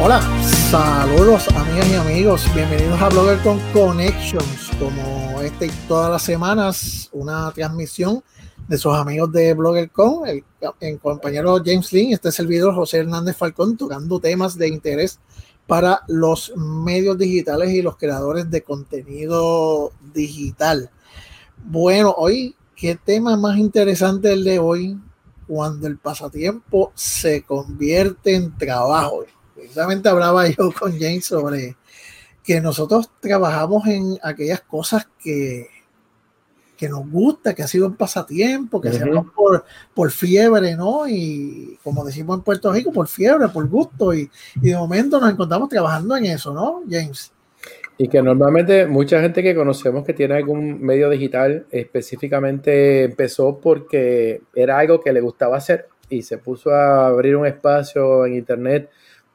[0.00, 0.20] Hola,
[0.70, 7.08] saludos amigas y amigos, bienvenidos a Blogger con Connections, como este y todas las semanas,
[7.10, 8.22] una transmisión
[8.68, 10.44] de sus amigos de Blogger con, el,
[10.78, 15.18] el compañero James Lynn, este servidor José Hernández Falcón, tocando temas de interés
[15.66, 20.92] para los medios digitales y los creadores de contenido digital.
[21.64, 24.96] Bueno, hoy, ¿qué tema más interesante el de hoy?
[25.48, 29.24] Cuando el pasatiempo se convierte en trabajo
[29.58, 31.76] precisamente hablaba yo con James sobre
[32.44, 35.66] que nosotros trabajamos en aquellas cosas que,
[36.76, 41.06] que nos gusta, que ha sido un pasatiempo, que hacemos por, por fiebre, ¿no?
[41.06, 44.14] Y como decimos en Puerto Rico, por fiebre, por gusto.
[44.14, 44.30] Y,
[44.62, 47.32] y, de momento nos encontramos trabajando en eso, ¿no, James?
[47.98, 54.40] Y que normalmente mucha gente que conocemos que tiene algún medio digital específicamente empezó porque
[54.54, 58.88] era algo que le gustaba hacer y se puso a abrir un espacio en internet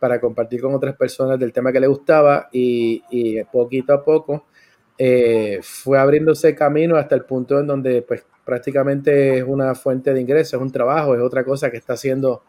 [0.04, 4.48] para compartir con otras personas del tema que le gustaba y, poquito a poco
[4.98, 10.20] eh, fue abriéndose camino hasta el punto en donde pues prácticamente es una fuente de
[10.20, 12.44] ingresos, es un trabajo, es otra cosa que está haciendo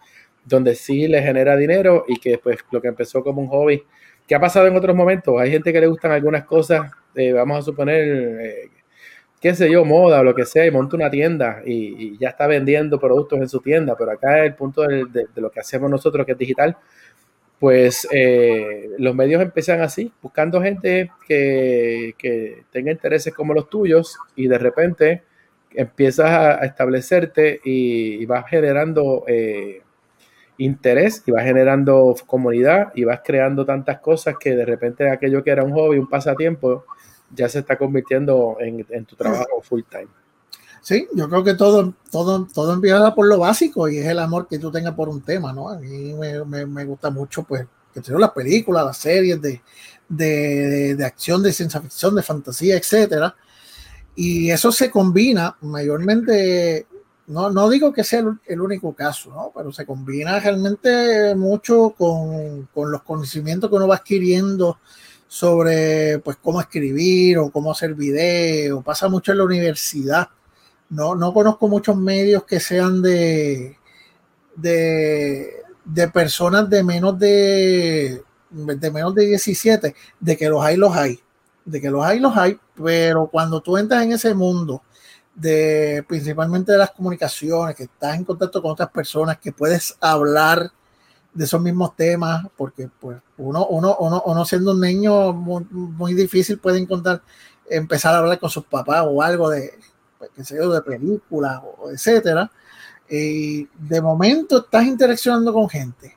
[0.44, 3.84] donde sí le genera dinero y que pues lo que empezó como un hobby,
[4.27, 7.61] que ha pasado en otros momentos, hay gente que le gustan algunas cosas, eh, vamos
[7.61, 8.70] a suponer, eh,
[9.41, 12.48] qué sé yo, moda o lo que sea, y monta una tienda y, ya está
[12.48, 16.33] vendiendo productos en su tienda, pero acá el punto de lo que hacemos nosotros que
[16.33, 16.77] es digital,
[17.64, 22.14] pues eh, los medios empiezan así, buscando gente que,
[22.70, 25.22] tenga intereses como los tuyos y de repente
[25.72, 29.80] empiezas a, establecerte y, vas generando eh,
[30.58, 35.50] interés y vas generando comunidad y vas creando tantas cosas que de repente aquello que
[35.50, 36.84] era un hobby, un pasatiempo,
[37.34, 40.23] ya se está convirtiendo en, en tu trabajo full time.
[40.84, 44.46] Sí, yo creo que todo, todo, todo empieza por lo básico y es el amor
[44.46, 45.70] que tú tengas por un tema, ¿no?
[45.70, 49.62] A mí me, me, gusta mucho, pues, que las películas, las series de,
[50.10, 53.34] de, de, acción, de ciencia ficción, de fantasía, etcétera.
[54.14, 56.86] Y eso se combina mayormente,
[57.28, 59.52] no, no digo que sea el, el único caso, ¿no?
[59.56, 64.80] Pero se combina realmente mucho con, con los conocimientos que uno va adquiriendo
[65.28, 70.28] sobre pues cómo escribir o cómo hacer video, pasa mucho en la universidad
[70.90, 73.77] no, no conozco muchos medios que sean de,
[74.56, 80.95] de, de personas de menos de, de menos de 17, de que los hay, los
[80.95, 81.20] hay,
[81.64, 84.83] de que los hay, los hay, pero cuando tú entras en ese mundo
[85.34, 90.70] de principalmente de las comunicaciones, que estás en contacto con otras personas, que puedes hablar
[91.33, 96.14] de esos mismos temas, porque pues uno, uno, uno, uno siendo un niño muy, muy
[96.14, 97.22] difícil puede encontrar,
[97.68, 99.72] empezar a hablar con sus papás o algo de,
[100.35, 102.51] que sé yo, de películas, o etcétera,
[103.08, 106.17] y de momento estás interaccionando con gente,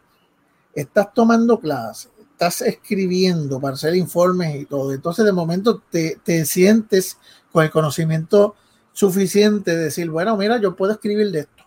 [0.73, 4.93] estás tomando clases, estás escribiendo para hacer informes y todo.
[4.93, 7.17] Entonces, de momento te, te sientes
[7.51, 8.55] con el conocimiento
[8.93, 11.63] suficiente de decir, bueno, mira, yo puedo escribir de esto.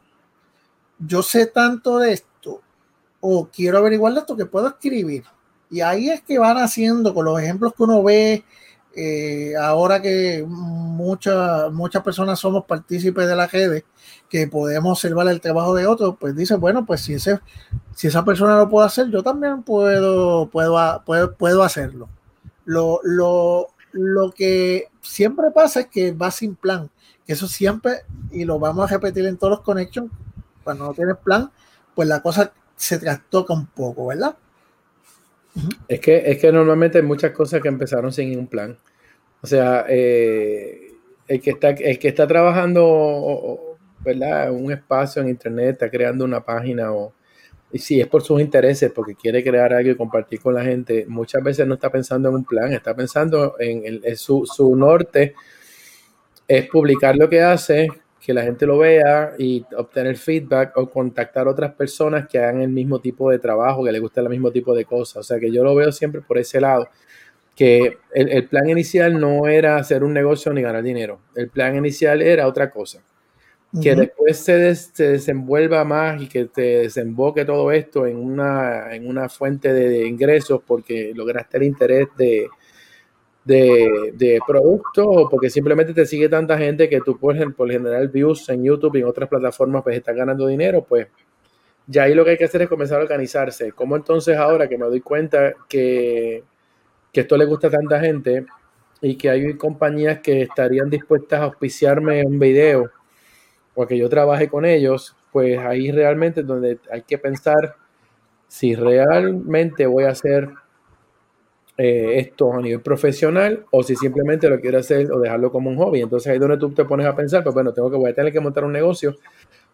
[0.98, 2.60] Yo sé tanto de esto,
[3.20, 5.24] o quiero averiguar de esto que puedo escribir.
[5.70, 8.44] Y ahí es que van haciendo con los ejemplos que uno ve
[8.94, 13.84] eh, ahora que muchas muchas personas somos partícipes de la redes,
[14.28, 17.40] que podemos observar el trabajo de otros, pues dice, bueno, pues si, ese,
[17.94, 21.04] si esa persona lo puede hacer, yo también puedo, puedo,
[21.38, 22.08] puedo, hacerlo.
[22.64, 26.90] Lo, lo, lo que siempre pasa es que va sin plan,
[27.26, 30.10] que eso siempre, y lo vamos a repetir en todos los connections,
[30.64, 31.50] cuando no tienes plan,
[31.94, 34.36] pues la cosa se trastoca un poco, ¿verdad?
[35.88, 38.78] Es que, es que normalmente hay muchas cosas que empezaron sin un plan.
[39.42, 40.92] O sea, eh,
[41.26, 44.52] el, que está, el que está trabajando ¿verdad?
[44.52, 47.12] un espacio en internet, está creando una página o
[47.72, 51.04] y si es por sus intereses, porque quiere crear algo y compartir con la gente,
[51.06, 55.34] muchas veces no está pensando en un plan, está pensando en, en su, su norte
[56.48, 57.86] es publicar lo que hace,
[58.20, 62.60] que la gente lo vea y obtener feedback o contactar a otras personas que hagan
[62.60, 65.16] el mismo tipo de trabajo, que les guste el mismo tipo de cosas.
[65.16, 66.88] O sea que yo lo veo siempre por ese lado,
[67.56, 72.22] que el, plan inicial no era hacer un negocio ni ganar dinero, el plan inicial
[72.22, 73.02] era otra cosa.
[73.80, 79.06] Que después se, se, desenvuelva más y que te desemboque todo esto en una, en
[79.06, 82.48] una fuente de ingresos porque lograste el interés de,
[83.44, 88.08] de, de productos o porque simplemente te sigue tanta gente que tú puedes por general
[88.08, 91.08] views en YouTube y en otras plataformas pues estás ganando dinero, pues
[91.86, 93.72] ya ahí lo que hay que hacer es comenzar a organizarse.
[93.72, 96.44] ¿Cómo entonces ahora que me doy cuenta que,
[97.12, 98.46] que esto le gusta a tanta gente
[99.00, 102.90] y que hay compañías que estarían dispuestas a auspiciarme un video
[103.74, 107.76] o que yo trabaje con ellos, pues ahí realmente es donde hay que pensar
[108.46, 110.50] si realmente voy a hacer
[111.82, 115.78] eh, esto a nivel profesional o si simplemente lo quiero hacer o dejarlo como un
[115.78, 116.02] hobby.
[116.02, 118.14] Entonces ahí es donde tú te pones a pensar, pues bueno, tengo que voy a
[118.14, 119.16] tener que montar un negocio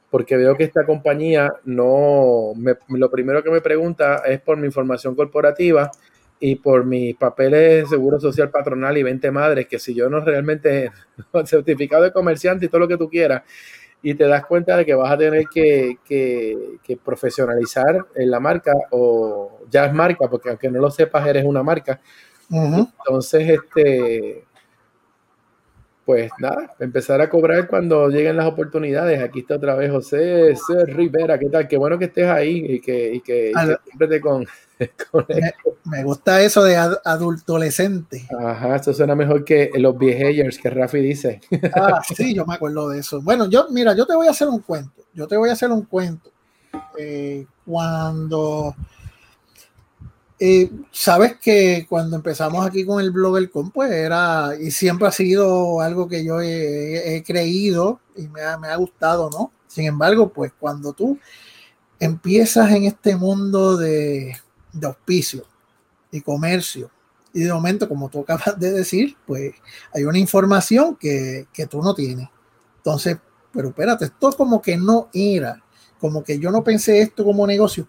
[0.09, 2.53] porque veo que esta compañía no,
[2.91, 5.91] lo primero que me pregunta es por mi información corporativa
[6.39, 10.21] y por mis papeles de seguro social patronal y 20 madres, que si yo no
[10.21, 10.93] realmente,
[11.45, 13.43] certificado de comerciante y todo lo que tú quieras,
[14.03, 18.73] y te das cuenta de que vas a tener que, que, profesionalizar en la marca
[18.91, 22.01] o ya es marca, porque aunque no lo sepas, eres una marca.
[22.51, 24.45] Entonces, este,
[26.07, 29.21] pues nada, empezar a cobrar cuando lleguen las oportunidades.
[29.21, 30.55] Aquí está otra vez José
[30.87, 31.67] Rivera, ¿qué tal?
[31.67, 33.53] Qué bueno que estés ahí y que, y que,
[33.85, 34.47] siempre te con,
[35.85, 38.29] me, gusta eso de adultolescente.
[38.39, 41.41] Ajá, eso suena mejor que los behaviors que Rafi dice.
[41.75, 43.21] Ah, sí, yo me acuerdo de eso.
[43.21, 45.03] Bueno, yo, mira, yo te voy a hacer un cuento.
[45.13, 46.31] Yo te voy a hacer un cuento.
[46.97, 48.77] Eh, cuando
[50.39, 55.13] eh, sabes que cuando empezamos aquí con el blog con, pues era, y siempre ha
[55.13, 59.51] sido algo que yo he, creído y me ha, gustado, ¿no?
[59.67, 61.19] Sin embargo, pues cuando tú
[61.99, 64.37] empiezas en este mundo de,
[64.73, 64.95] de
[66.11, 66.91] y comercio,
[67.33, 69.55] y de momento, como tú acabas de decir, pues
[69.95, 72.29] hay una información que, que tú no tienes.
[72.79, 73.19] Entonces,
[73.53, 75.63] pero espérate, esto como que no era,
[75.99, 77.89] como que yo no pensé esto como negocio.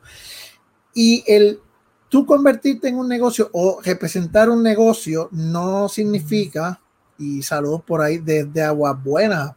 [0.94, 1.62] Y el
[2.10, 6.80] tú convertirte en un negocio o representar un negocio no significa,
[7.18, 9.52] y saludos por ahí desde Aguas Buenas,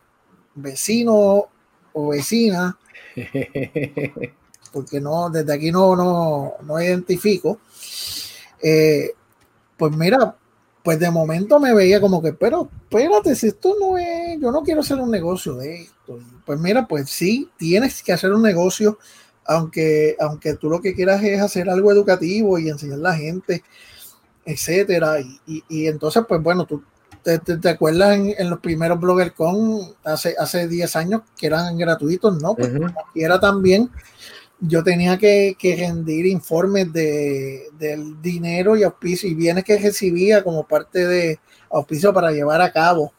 [0.55, 1.47] vecino
[1.93, 2.79] o vecina,
[4.73, 7.61] porque no, desde aquí no, no, no identifico.
[8.63, 9.13] Eh,
[9.77, 10.37] pues mira,
[10.83, 14.63] pues de momento me veía como que, pero espérate, si esto no es, yo no
[14.63, 16.19] quiero hacer un negocio de esto.
[16.45, 18.99] Pues mira, pues sí, tienes que hacer un negocio
[19.51, 23.65] aunque, aunque tú lo que quieras es hacer algo educativo y enseñar a la gente,
[24.45, 25.17] etcétera.
[25.45, 26.85] Y, entonces, pues bueno, tú
[27.25, 29.01] te, acuerdas en, los primeros
[29.35, 32.55] con hace, hace 10 años que eran gratuitos, ¿no?
[32.55, 32.71] Pues
[33.13, 33.91] y era también,
[34.61, 40.45] yo tenía que, que rendir informes de, del dinero y auspicio y bienes que recibía
[40.45, 43.13] como parte de auspicio para llevar a cabo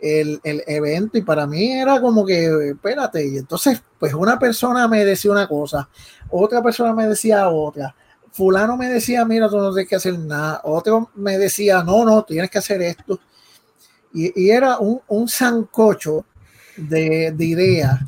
[0.00, 5.04] el, evento y para mí era como que, espérate, y entonces pues una persona me
[5.04, 5.88] decía una cosa,
[6.30, 7.94] otra persona me decía otra,
[8.32, 12.22] fulano me decía, mira, tú no tienes que hacer nada, otro me decía, no, no,
[12.24, 13.18] tienes que hacer esto.
[14.14, 16.24] Y, era un, un sancocho
[16.76, 18.00] de, de ideas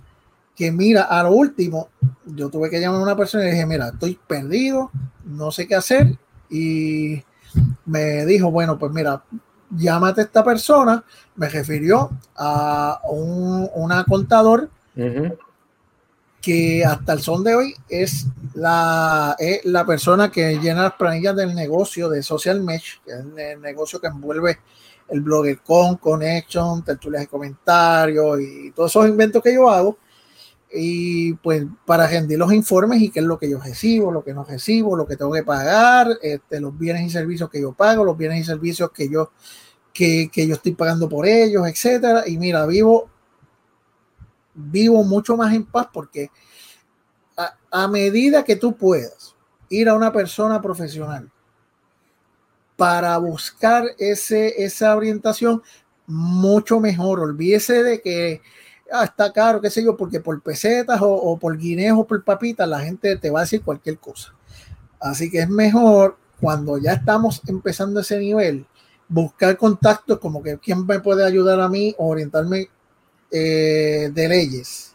[0.60, 1.88] que mira, a lo último,
[2.26, 4.90] yo tuve que llamar a una persona y dije, mira, estoy perdido,
[5.24, 6.18] no sé qué hacer.
[6.50, 7.22] Y
[7.86, 9.22] me dijo, bueno, pues mira,
[9.70, 11.04] llámate a esta persona,
[11.36, 14.68] me refirió a un una contador
[16.40, 21.54] que hasta el son de hoy es la, la persona que llena las planillas del
[21.54, 24.58] negocio de Social Mesh, que es el negocio que envuelve
[25.08, 29.98] el blogger con Connection, tertulias de comentarios y todos esos inventos que yo hago.
[30.72, 34.32] Y pues para rendir los informes y qué es lo que yo recibo, lo que
[34.32, 38.04] no recibo, lo que tengo que pagar, este, los bienes y servicios que yo pago,
[38.04, 39.32] los bienes y servicios que yo
[39.92, 42.24] que, yo estoy pagando por ellos, etcétera.
[42.26, 43.10] Y mira, vivo,
[44.54, 46.30] vivo mucho más en paz porque
[47.70, 49.34] a, medida que tú puedas
[49.68, 51.30] ir a una persona profesional
[52.76, 55.62] para buscar ese, esa orientación,
[56.06, 57.20] mucho mejor.
[57.20, 58.42] Olvídese de que
[58.92, 62.68] ah, está caro, qué sé yo, porque por pesetas o, por guineos o por papitas
[62.68, 64.34] la gente te va a decir cualquier cosa.
[65.00, 68.66] Así que es mejor cuando ya estamos empezando ese nivel,
[69.08, 72.68] buscar contactos como que quién me puede ayudar a mí o orientarme
[73.30, 74.94] eh, de leyes,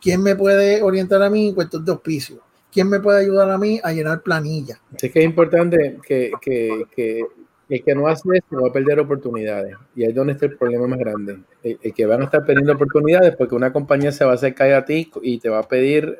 [0.00, 2.40] quién me puede orientar a mí en cuestiones de auspicio,
[2.72, 4.80] quién me puede ayudar a mí a llenar planilla.
[4.96, 7.26] Sí que es importante que, que
[7.70, 9.76] el que no hace eso va a perder oportunidades.
[9.94, 11.38] Y ahí es donde está el problema más grande.
[11.62, 14.84] El, que van a estar perdiendo oportunidades porque una compañía se va a acercar a
[14.84, 16.18] ti y te va a pedir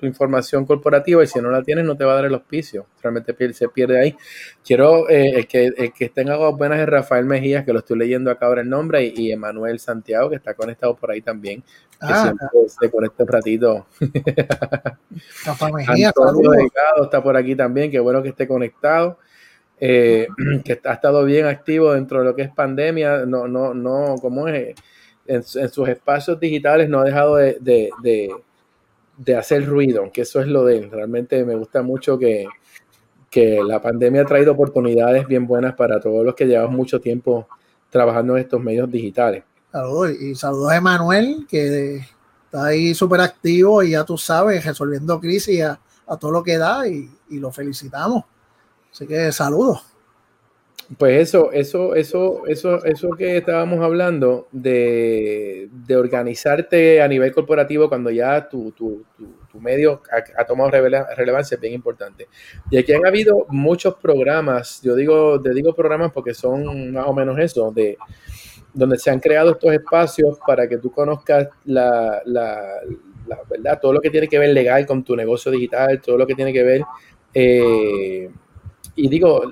[0.00, 2.86] información corporativa y si no la tienes no te va a dar el auspicio.
[3.02, 4.16] Realmente se pierde ahí.
[4.64, 8.30] Quiero, eh, el, que, el que tenga buenas es Rafael Mejías, que lo estoy leyendo
[8.30, 11.62] acá ahora el nombre, y, y Emanuel Santiago, que está conectado por ahí también.
[12.00, 13.86] Ah, siempre se conecta un ratito.
[15.44, 16.12] Rafael Mejías,
[17.02, 19.18] está por aquí también, qué bueno que esté conectado.
[19.84, 20.28] Eh,
[20.64, 24.46] que ha estado bien activo dentro de lo que es pandemia, no, no, no, como
[24.46, 24.76] es,
[25.26, 27.58] en, sus espacios digitales no ha dejado de
[29.16, 30.90] de hacer ruido, que eso es lo de él.
[30.90, 32.46] Realmente me gusta mucho que,
[33.34, 37.48] la pandemia ha traído oportunidades bien buenas para todos los que llevamos mucho tiempo
[37.88, 39.42] trabajando en estos medios digitales.
[39.70, 41.96] Saludos y saludos a Emanuel, que
[42.44, 46.58] está ahí súper activo y ya tú sabes, resolviendo crisis a, a todo lo que
[46.58, 48.24] da y, y lo felicitamos.
[48.92, 49.92] Así que saludos.
[50.98, 58.10] Pues eso, eso, eso, eso, eso que estábamos hablando de, organizarte a nivel corporativo cuando
[58.10, 59.04] ya tu, tu,
[59.50, 60.02] tu, medio
[60.36, 62.28] ha, tomado relevancia es bien importante.
[62.70, 67.14] Y aquí han habido muchos programas, yo digo, te digo programas porque son más o
[67.14, 67.96] menos eso, de
[68.74, 72.60] donde se han creado estos espacios para que tú conozcas la, la,
[73.26, 76.26] la verdad, todo lo que tiene que ver legal con tu negocio digital, todo lo
[76.26, 76.82] que tiene que ver
[77.34, 78.30] eh,
[78.94, 79.42] y digo,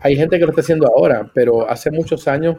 [0.00, 2.56] hay gente que lo está haciendo ahora, pero hace muchos años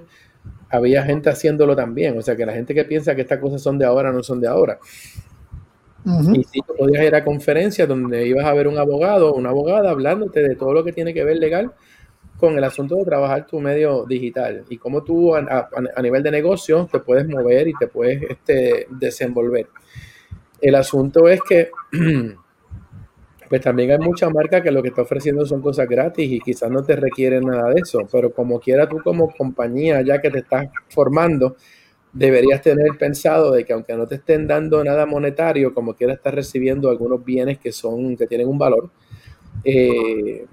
[0.70, 2.18] había gente haciéndolo también.
[2.18, 4.42] O sea, que la gente que piensa que estas cosas son de ahora no son
[4.42, 4.80] de ahora.
[6.34, 9.50] Y si tú podías ir a conferencias donde ibas a ver un abogado o una
[9.50, 11.74] abogada hablándote de todo lo que tiene que ver legal
[12.38, 15.70] con el asunto de trabajar tu medio digital y cómo tú a,
[16.02, 19.68] nivel de negocio te puedes mover y te puedes este, desenvolver.
[20.62, 21.72] El asunto es que
[23.50, 26.70] pues también hay mucha marca que lo que está ofreciendo son cosas gratis y quizás
[26.70, 30.40] no te requieren nada de eso, pero como quiera tú como compañía, ya que te
[30.40, 31.56] estás formando,
[32.14, 36.34] deberías tener pensado de que aunque no te estén dando nada monetario, como quiera estás
[36.34, 38.90] recibiendo algunos bienes que son, que tienen un valor,
[39.64, 40.46] eh,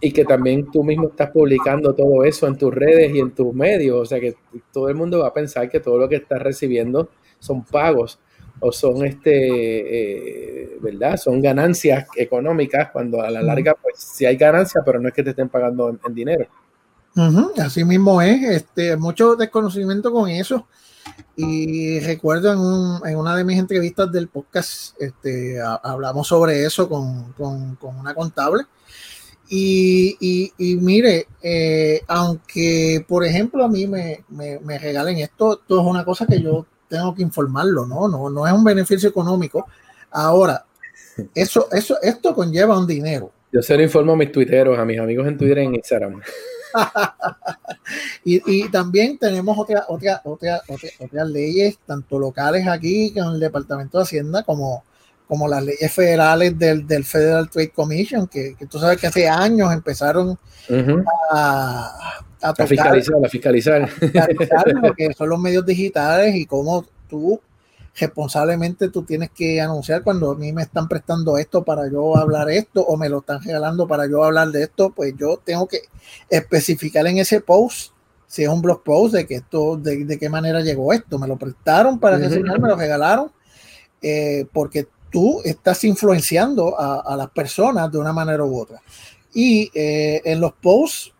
[0.00, 3.52] y que también tú mismo estás publicando todo eso en tus redes y en tus
[3.52, 4.34] medios, o sea que
[4.72, 7.08] todo el mundo va a pensar que todo lo que estás recibiendo
[7.40, 8.20] son pagos
[8.60, 11.16] o son este, eh, ¿verdad?
[11.16, 15.22] Son ganancias económicas cuando a la larga, pues sí hay ganancias, pero no es que
[15.22, 16.46] te estén pagando en, dinero.
[17.58, 20.66] Así mismo es, este, mucho desconocimiento con eso.
[21.36, 26.88] Y recuerdo en, un, en una de mis entrevistas del podcast, este, hablamos sobre eso
[26.88, 28.64] con, con, con una contable.
[29.48, 35.60] Y, y, y mire, eh, aunque por ejemplo a mí me, me, me regalen esto,
[35.60, 38.08] esto es una cosa que yo tengo que informarlo, ¿no?
[38.08, 39.66] No, no es un beneficio económico.
[40.10, 40.64] Ahora,
[41.34, 43.30] eso, eso, esto conlleva un dinero.
[43.52, 46.20] Yo se lo informo a mis tuiteros, a mis amigos en Twitter y en Instagram.
[48.24, 53.96] y, y, también tenemos otra, otra, otra, otras leyes, tanto locales aquí con el Departamento
[53.98, 54.84] de Hacienda, como,
[55.28, 59.28] como las leyes federales del, del Federal Trade Commission, que, que, tú sabes que hace
[59.28, 60.38] años empezaron
[61.30, 63.88] a, a, fiscalizar, a fiscalizar.
[64.82, 67.40] lo que son los medios digitales y cómo tú
[67.94, 72.48] responsablemente tú tienes que anunciar cuando a mí me están prestando esto para yo hablar
[72.48, 75.80] esto o me lo están regalando para yo hablar de esto, pues yo tengo que
[76.30, 77.92] especificar en ese post
[78.28, 81.36] si es un blog post de que esto, de, qué manera llegó esto, me lo
[81.36, 83.32] prestaron para enseñar, me lo regalaron,
[84.02, 88.80] eh, porque tú estás influenciando a, las personas de una manera u otra.
[89.32, 91.12] Y eh, en los posts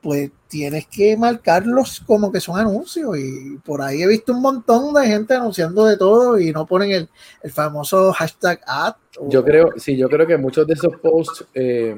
[0.00, 4.94] pues tienes que marcarlos como que son anuncios y por ahí he visto un montón
[4.94, 7.08] de gente anunciando de todo y no ponen el,
[7.42, 8.94] el famoso hashtag ad.
[9.28, 11.94] Yo creo, sí, yo creo que muchos de esos posts eh,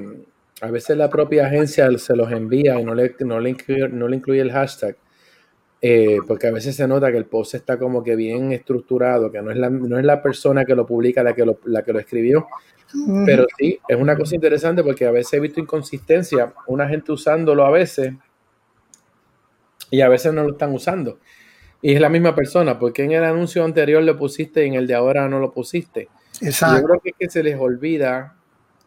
[0.61, 4.07] a veces la propia agencia se los envía y no le, no le, incluye, no
[4.07, 4.95] le incluye el hashtag.
[5.85, 9.41] Eh, porque a veces se nota que el post está como que bien estructurado, que
[9.41, 11.91] no es la, no es la persona que lo publica la que lo, la que
[11.91, 12.47] lo escribió,
[13.25, 17.65] pero sí, es una cosa interesante porque a veces he visto inconsistencia, una gente usándolo
[17.65, 18.13] a veces
[19.91, 21.19] y a veces no lo están usando.
[21.81, 24.87] Y es la misma persona, porque en el anuncio anterior lo pusiste y en el
[24.87, 26.07] de ahora no lo pusiste.
[26.39, 26.77] Exacto.
[26.77, 28.37] Yo creo que es que se les olvida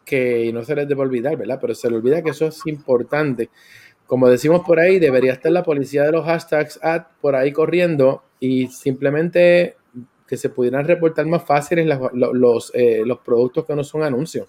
[0.03, 1.59] que, y no se les debe olvidar, ¿verdad?
[1.61, 3.51] Pero se les olvida que eso es importante.
[4.07, 8.23] Como decimos por ahí, debería estar la policía de los hashtags ad por ahí corriendo
[8.39, 9.75] y simplemente
[10.27, 14.47] que se pudieran reportar más fáciles los, eh, los productos que no son anuncios.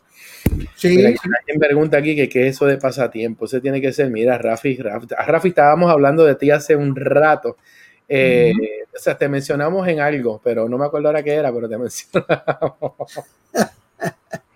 [0.75, 0.97] Sí.
[0.97, 3.45] Mira, alguien pregunta aquí que qué es eso de pasatiempo.
[3.45, 7.57] Ese tiene que ser, mira, Rafi, Rafi, Rafi estábamos hablando de ti hace un rato.
[8.09, 8.53] Eh,
[8.95, 11.79] o sea, te mencionamos en algo, pero no me acuerdo ahora qué era, pero te
[11.79, 12.95] mencionamos.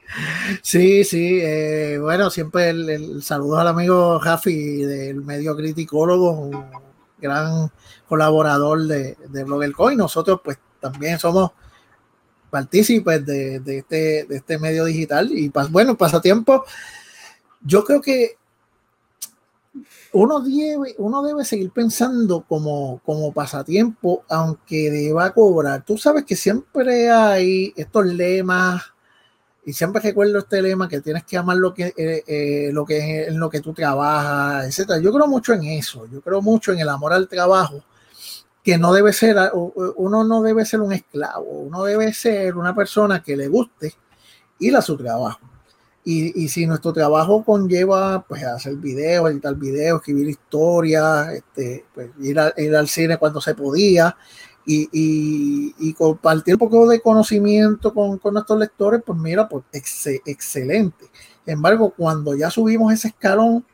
[0.63, 6.67] Sí, sí, eh, bueno, siempre el, saludo al amigo Rafi del medio criticólogo, un
[7.19, 7.71] gran
[8.09, 9.99] colaborador de, de Blogger Coin.
[9.99, 11.53] Nosotros, pues, también somos
[12.53, 16.67] partícipes de, este, de este medio digital y bueno, pasatiempo,
[17.63, 18.37] yo creo que
[20.13, 25.83] uno debe, uno debe seguir pensando como, como pasatiempo, aunque deba cobrar.
[25.83, 28.92] Tú sabes que siempre hay estos lemas,
[29.65, 33.27] y siempre recuerdo este lema que tienes que amar lo que, eh, eh, lo que
[33.27, 34.99] en lo que tú trabajas, etcétera.
[34.99, 37.85] Yo creo mucho en eso, yo creo mucho en el amor al trabajo
[38.63, 39.37] que no debe ser,
[39.97, 43.95] uno no debe ser un esclavo, uno debe ser una persona que le guste
[44.61, 45.41] ir a su trabajo.
[46.05, 52.37] Y, si nuestro trabajo conlleva pues hacer videos, editar videos, escribir historias, este, pues, ir,
[52.57, 54.17] ir, al cine cuando se podía,
[54.65, 61.11] y, compartir un poco de conocimiento con, nuestros lectores, pues mira, pues excelente.
[61.45, 63.65] Sin embargo, cuando ya subimos ese escalón,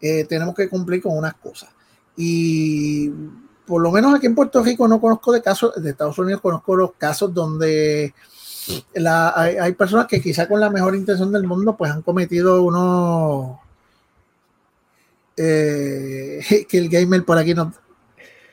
[0.00, 1.70] eh, tenemos que cumplir con unas cosas.
[2.16, 3.10] Y
[3.66, 6.74] por lo menos aquí en Puerto Rico no conozco de casos, de Estados Unidos conozco
[6.76, 8.14] los casos donde
[9.06, 13.58] hay, personas que quizá con la mejor intención del mundo pues han cometido unos...
[15.36, 17.72] Eh, que el gamer por aquí no...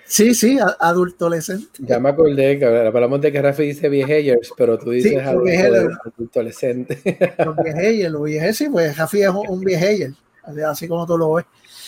[0.08, 1.68] Sí, sí, adultolescente.
[1.80, 7.02] Ya me acordé que hablamos de que Rafi dice viejers, pero tú dices adultolescente.
[7.46, 10.14] Los viejers, los viejers, sí, pues Rafi es un viejeyer,
[10.66, 11.46] así como tú lo ves.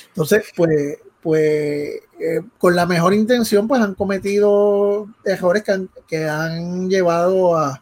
[0.10, 5.64] Entonces, pues pues eh, con la mejor intención, pues han cometido errores
[6.08, 7.82] que han, llevado a,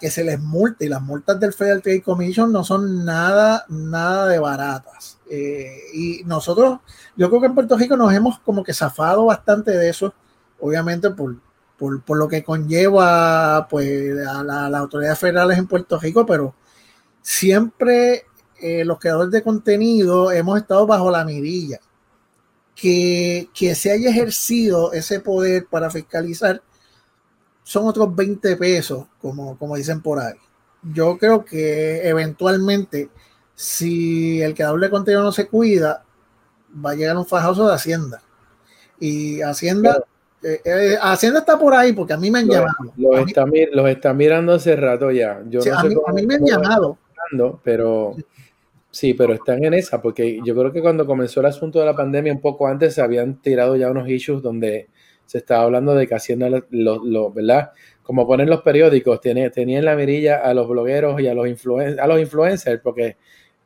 [0.00, 0.86] que se les multe.
[0.86, 5.18] Y las multas del Federal Trade Commission no son nada, nada de baratas.
[5.32, 6.80] Eh, y nosotros,
[7.16, 10.12] yo creo que en Puerto Rico nos hemos como que zafado bastante de eso,
[10.58, 11.36] obviamente por,
[11.78, 16.54] por, lo que conlleva pues, a, las autoridades federales en Puerto Rico, pero
[17.22, 18.24] siempre
[18.60, 21.80] eh, los creadores de contenido hemos estado bajo la mirilla
[22.74, 26.62] que, se haya ejercido ese poder para fiscalizar
[27.62, 30.34] son otros 20 pesos, como, como dicen por ahí.
[30.82, 33.10] Yo creo que eventualmente,
[33.60, 36.02] si el creador de contenido no se cuida,
[36.82, 38.22] va a llegar un fajoso de Hacienda.
[38.98, 40.02] Y Hacienda,
[40.42, 42.94] eh, eh, Hacienda está por ahí porque a mí me han llamado.
[42.96, 45.42] Los está, mirando hace rato ya.
[45.46, 45.82] Yo a,
[46.14, 46.96] mí, me han llamado.
[47.62, 48.16] Pero
[48.90, 51.94] Sí, pero están en esa, porque yo creo que cuando comenzó el asunto de la
[51.94, 54.88] pandemia, un poco antes se habían tirado ya unos issues donde
[55.26, 57.72] se estaba hablando de que haciendo lo, ¿verdad?
[58.02, 62.00] Como ponen los periódicos, tenía, en la mirilla a los blogueros y a los, influen
[62.00, 63.18] a los influencers, porque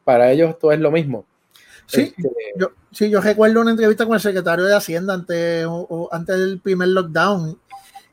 [0.04, 1.24] para ellos todo es lo mismo.
[1.86, 5.66] Sí, este, yo, sí, yo recuerdo una entrevista con el secretario de Hacienda antes,
[6.10, 7.58] antes del primer lockdown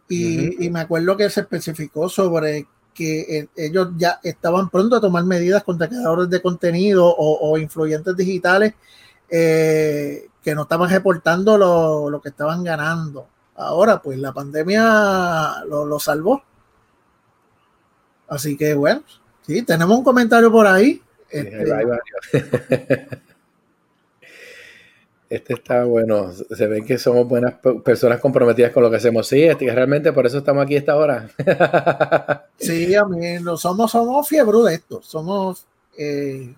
[0.09, 5.01] y, y me acuerdo que se especificó sobre que eh, ellos ya estaban pronto a
[5.01, 8.73] tomar medidas contra creadores de contenido o, influyentes digitales
[9.29, 13.27] eh, que no estaban reportando lo, que estaban ganando.
[13.55, 16.43] Ahora, pues la pandemia lo, salvó.
[18.27, 19.03] Así que bueno,
[19.45, 21.01] sí, tenemos un comentario por ahí.
[21.31, 21.63] Este,
[25.29, 26.31] este está bueno.
[26.31, 29.27] Se ven que somos buenas personas comprometidas con lo que hacemos.
[29.27, 31.29] Sí, este, realmente por eso estamos aquí esta hora.
[32.59, 35.01] sí, a mí no somos, somos fiebre de esto.
[35.01, 35.65] Somos.
[35.97, 36.53] Eh,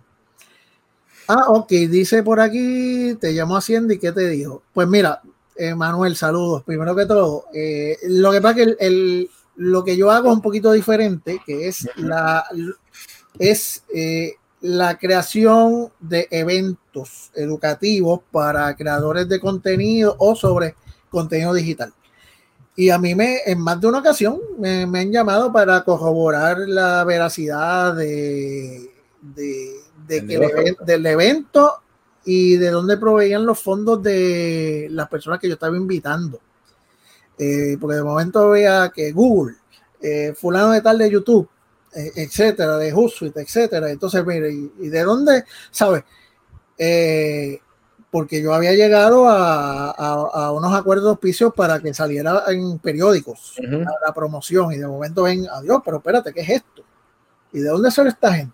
[1.27, 4.63] ah, ok, dice por aquí, te llamó Hacienda y ¿qué te dijo?
[4.73, 5.21] Pues mira,
[5.55, 6.63] eh, Manuel, saludos.
[6.63, 10.36] Primero que todo, eh, lo que pasa es que el, lo que yo hago es
[10.36, 12.43] un poquito diferente, que es la
[13.38, 13.83] es
[14.63, 20.76] la creación de eventos educativos para creadores de contenido o sobre
[21.10, 21.93] contenido digital.
[22.73, 27.04] Y a mí me, en más de una ocasión me, han llamado para corroborar la
[27.04, 28.89] veracidad de,
[29.21, 31.82] del evento
[32.23, 36.39] y de dónde proveían los fondos de las personas que yo estaba invitando.
[37.38, 39.58] Eh, porque de momento veía que Google,
[40.02, 41.49] eh, fulano de tal de YouTube,
[41.93, 43.89] etcétera, de Hootsuite, etcétera.
[43.89, 45.43] Entonces, mire, ¿y, de dónde?
[45.71, 46.03] ¿Sabes?
[46.77, 47.60] Eh,
[48.10, 54.13] porque yo había llegado a, unos acuerdos de auspicios para que saliera en periódicos la
[54.13, 56.84] promoción y de momento ven, adiós, pero espérate, ¿qué es esto?
[57.51, 58.53] ¿Y de dónde sale esta gente?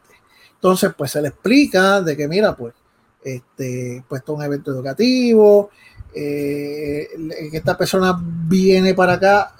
[0.53, 2.73] Entonces, pues se le explica de que, mira, pues,
[3.21, 5.69] este, pues esto es un evento educativo,
[6.13, 7.07] eh,
[7.51, 9.55] que esta persona viene para acá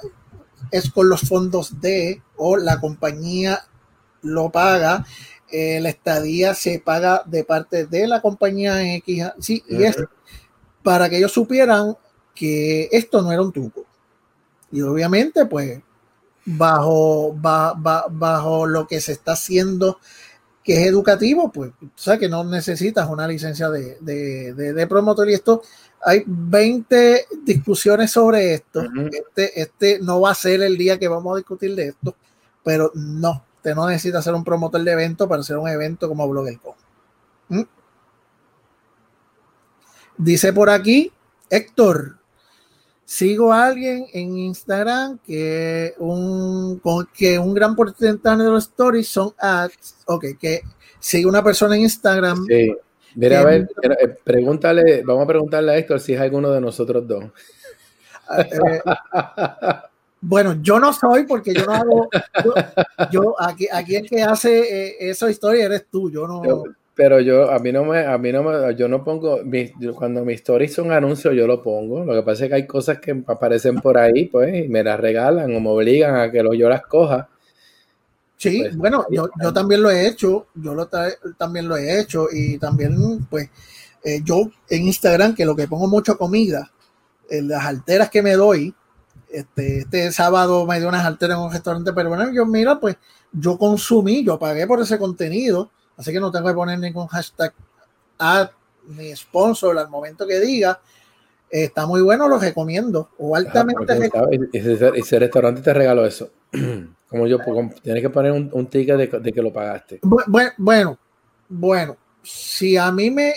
[0.72, 3.62] es con los fondos de o la compañía
[4.22, 5.06] lo paga,
[5.52, 9.98] eh, la estadía se paga de parte de la compañía X, sí, y es
[10.84, 11.96] para que ellos supieran
[12.36, 13.86] que esto no era un truco.
[14.72, 15.82] Y obviamente, pues,
[16.46, 20.00] bajo, bajo lo que se está haciendo,
[20.64, 25.30] que es educativo, pues, o sea, que no necesitas una licencia de, de, promotor.
[25.30, 25.64] Y esto,
[26.04, 28.84] hay 20 discusiones sobre esto.
[29.12, 32.16] este, este no va a ser el día que vamos a discutir de esto,
[32.64, 36.26] pero no, Usted no necesita ser un promotor de evento para hacer un evento como
[36.30, 36.76] BloggerCon.
[37.50, 37.64] ¿Mm?
[40.18, 41.12] Dice por aquí,
[41.50, 42.20] Héctor,
[43.04, 46.82] sigo a alguien en Instagram que un,
[47.14, 49.98] que un gran porcentaje de los stories son ads.
[50.06, 50.62] Ok, que
[50.98, 52.46] sigue una persona en Instagram.
[52.46, 52.74] Sí.
[53.16, 57.08] Mira, a ver, eh, pregúntale, vamos a preguntarle a Héctor si es alguno de nosotros
[57.08, 57.26] dos.
[58.38, 58.82] Eh,
[60.22, 62.10] bueno, yo no soy porque yo no hago.
[63.12, 66.12] Yo, aquí, aquí el que hace eh, esa historia eres tú.
[66.12, 66.64] Yo no.
[66.94, 69.40] pero yo, a mí no me, a mí no me, yo no pongo,
[69.96, 72.04] cuando mis stories son anuncios, yo lo pongo.
[72.04, 75.00] Lo que pasa es que hay cosas que aparecen por ahí, pues, y me las
[75.00, 77.30] regalan o me obligan a que lo, yo las coja.
[78.40, 80.90] Sí, pues, bueno, yo, yo, también lo he hecho, yo lo
[81.38, 83.50] también lo he hecho y también, pues,
[84.02, 86.72] eh, yo en Instagram, que lo que pongo mucho comida,
[87.30, 88.74] en las alteras que me doy,
[89.30, 92.96] este, este sábado me dio unas alteras en un restaurante pero bueno, yo mira, pues
[93.34, 97.54] yo consumí, yo pagué por ese contenido, así que no tengo que poner ningún hashtag
[98.18, 98.50] a
[98.88, 100.80] mi sponsor al momento que diga.
[101.50, 103.10] Está muy bueno, lo recomiendo.
[103.18, 104.12] O ah, altamente
[104.54, 106.30] ese, restaurante te regaló eso.
[107.10, 107.40] Como yo,
[107.82, 110.00] tienes que poner un, ticket de, que lo pagaste.
[110.58, 111.00] Bueno,
[111.48, 113.34] bueno, si a mí me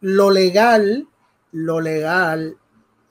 [0.00, 1.08] lo legal,
[1.52, 2.56] lo legal,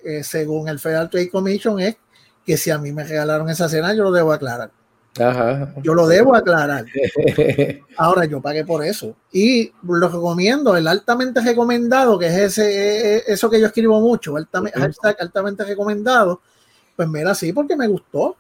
[0.03, 1.97] eh, según el Federal Trade Commission, es
[2.45, 4.71] que si a mí me regalaron esa cena, yo lo debo aclarar.
[5.81, 6.85] Yo lo debo aclarar.
[7.97, 9.15] Ahora yo pagué por eso.
[9.31, 13.99] Y lo recomiendo, el altamente recomendado, que es ese, e, e, eso que yo escribo
[14.01, 14.79] mucho, altamente,
[15.19, 16.41] altamente recomendado,
[16.95, 18.35] pues mira, sí, porque me gustó.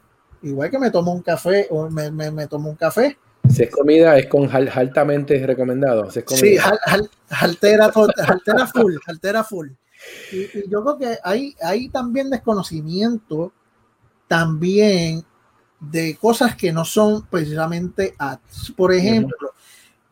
[0.45, 3.17] Igual que me tomo un café, o me, me, tomo un café.
[3.49, 6.09] Si es comida, es con altamente recomendado.
[6.11, 6.57] sí,
[7.29, 7.91] altera,
[8.27, 9.69] altera full, altera full.
[10.31, 13.53] Y, yo creo que hay, hay también desconocimiento
[14.27, 15.23] también
[15.79, 18.71] de cosas que no son precisamente ads.
[18.77, 19.53] Por ejemplo,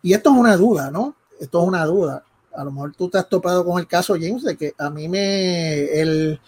[0.02, 1.16] y esto es una duda, ¿no?
[1.40, 2.24] Esto es una duda.
[2.56, 5.08] A lo mejor tú te has topado con el caso, James, de que a mí
[5.08, 5.84] me.
[5.86, 6.40] El,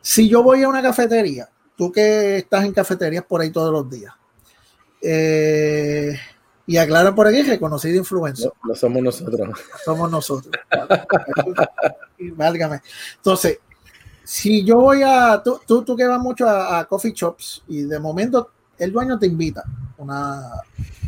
[0.00, 3.88] si yo voy a una cafetería, tú que estás en cafeterías por ahí todos los
[3.88, 4.12] días,
[5.00, 6.14] eh,
[6.66, 8.52] y aclara por aquí, reconocido influencer.
[8.62, 9.48] No, somos nosotros.
[9.82, 10.54] somos nosotros.
[12.36, 12.82] Válgame.
[13.16, 13.60] Entonces,
[14.22, 18.50] si yo voy a, tú, tú, que vas mucho a, coffee shops y de momento
[18.76, 19.64] el dueño te invita,
[19.96, 20.60] una,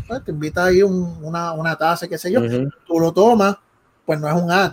[0.09, 2.41] pues, te invita ahí una, una, taza, qué sé yo,
[2.87, 3.59] tú lo tomas,
[4.07, 4.73] pues no es un ad,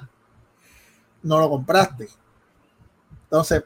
[1.24, 2.08] no lo compraste.
[3.24, 3.66] Entonces,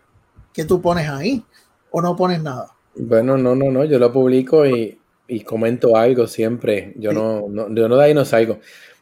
[0.51, 1.45] ¿qué tú pones ahí?
[1.95, 2.71] ¿O no pones nada?
[2.95, 4.99] Bueno, no, no, no, yo lo publico y,
[5.45, 8.59] comento algo siempre, yo, no, no, yo no de ahí no salgo.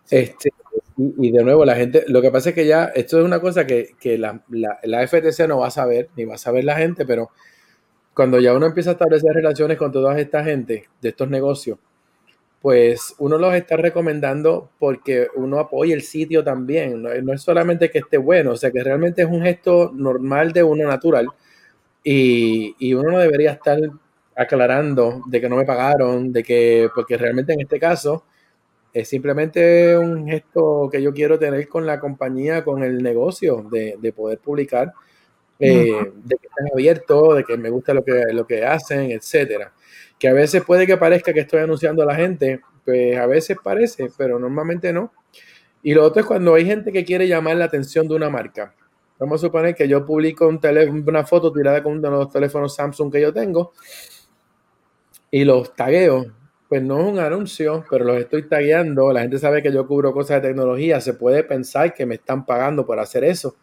[0.10, 0.50] Este,
[0.98, 3.66] y, de nuevo, la gente, lo que pasa es que ya, esto es una cosa
[3.66, 7.30] que, la, la, FTC no va a saber, ni va a saber la gente, pero
[8.14, 11.80] cuando ya uno empieza a establecer relaciones con toda esta gente de estos negocios,
[12.62, 17.02] pues uno los está recomendando porque uno apoya el sitio también.
[17.02, 20.64] No, es solamente que esté bueno, o sea que realmente es un gesto normal de
[20.64, 21.28] uno natural
[22.04, 23.80] y, y, uno no debería estar
[24.36, 28.24] aclarando de que no me pagaron, de que, porque realmente en este caso
[28.94, 34.14] es simplemente un gesto que yo quiero tener con la compañía, con el negocio, de,
[34.14, 34.94] poder publicar,
[35.60, 39.72] eh, de que están abiertos, de que me gusta lo que, lo que hacen, etcétera.
[40.20, 43.58] Que a veces puede que parezca que estoy anunciando a la gente, pues a veces
[43.64, 45.14] parece, pero normalmente no.
[45.84, 48.76] Y lo otro es cuando hay gente que quiere llamar la atención de una marca.
[49.22, 50.60] Vamos a suponer que yo publico un
[51.08, 53.72] una foto tirada con uno de los teléfonos Samsung que yo tengo
[55.30, 56.26] y los tagueo
[56.68, 59.12] pues no es un anuncio, pero los estoy tagueando.
[59.12, 61.02] La gente sabe que yo cubro cosas de tecnología.
[61.02, 63.58] Se puede pensar que me están pagando por hacer eso.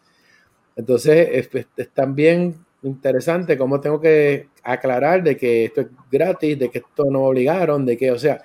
[0.75, 6.77] Entonces, es, también interesante cómo tengo que aclarar de que esto es gratis, de que
[6.77, 8.43] esto no obligaron, de que, o sea,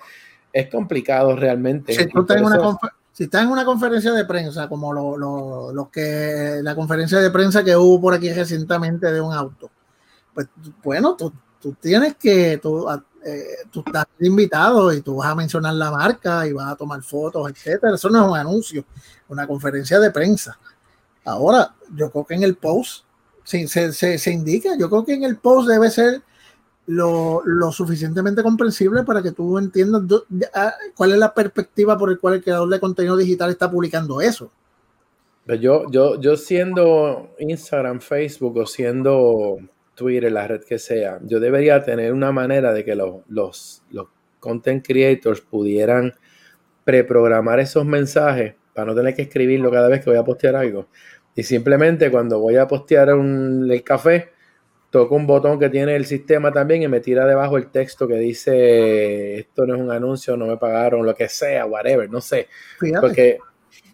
[0.50, 1.92] es complicado realmente.
[1.92, 2.08] Si,
[3.16, 8.00] estás en una conferencia de prensa, como lo, que la conferencia de prensa que hubo
[8.00, 9.70] por aquí recientemente de un auto,
[10.34, 10.48] pues
[10.82, 12.88] bueno, tú, tú tienes que, tú,
[13.24, 17.02] eh, tú estás invitado y tú vas a mencionar la marca y vas a tomar
[17.02, 17.94] fotos, etcétera.
[17.94, 18.84] Eso no es un anuncio,
[19.28, 20.58] una conferencia de prensa.
[21.24, 23.04] Ahora, yo creo que en el post
[23.44, 26.22] se, se, se, indica, yo creo que en el post debe ser
[26.86, 30.02] lo, lo, suficientemente comprensible para que tú entiendas
[30.54, 34.20] ah, cuál es la perspectiva por el cual el creador de contenido digital está publicando
[34.20, 34.50] eso.
[35.46, 39.58] Yo, yo, yo siendo Instagram, Facebook o siendo
[39.94, 44.08] Twitter, la red que sea, yo debería tener una manera de que los, los, los
[44.40, 46.14] content creators pudieran
[46.84, 50.88] preprogramar esos mensajes para no tener que escribirlo cada vez que voy a postear algo.
[51.34, 54.33] Y simplemente cuando voy a postear un, el café,
[54.94, 58.14] toco un botón que tiene el sistema también y me tira debajo el texto que
[58.14, 62.46] dice esto no es un anuncio, no me pagaron, lo que sea, whatever, no sé.
[63.00, 63.38] Porque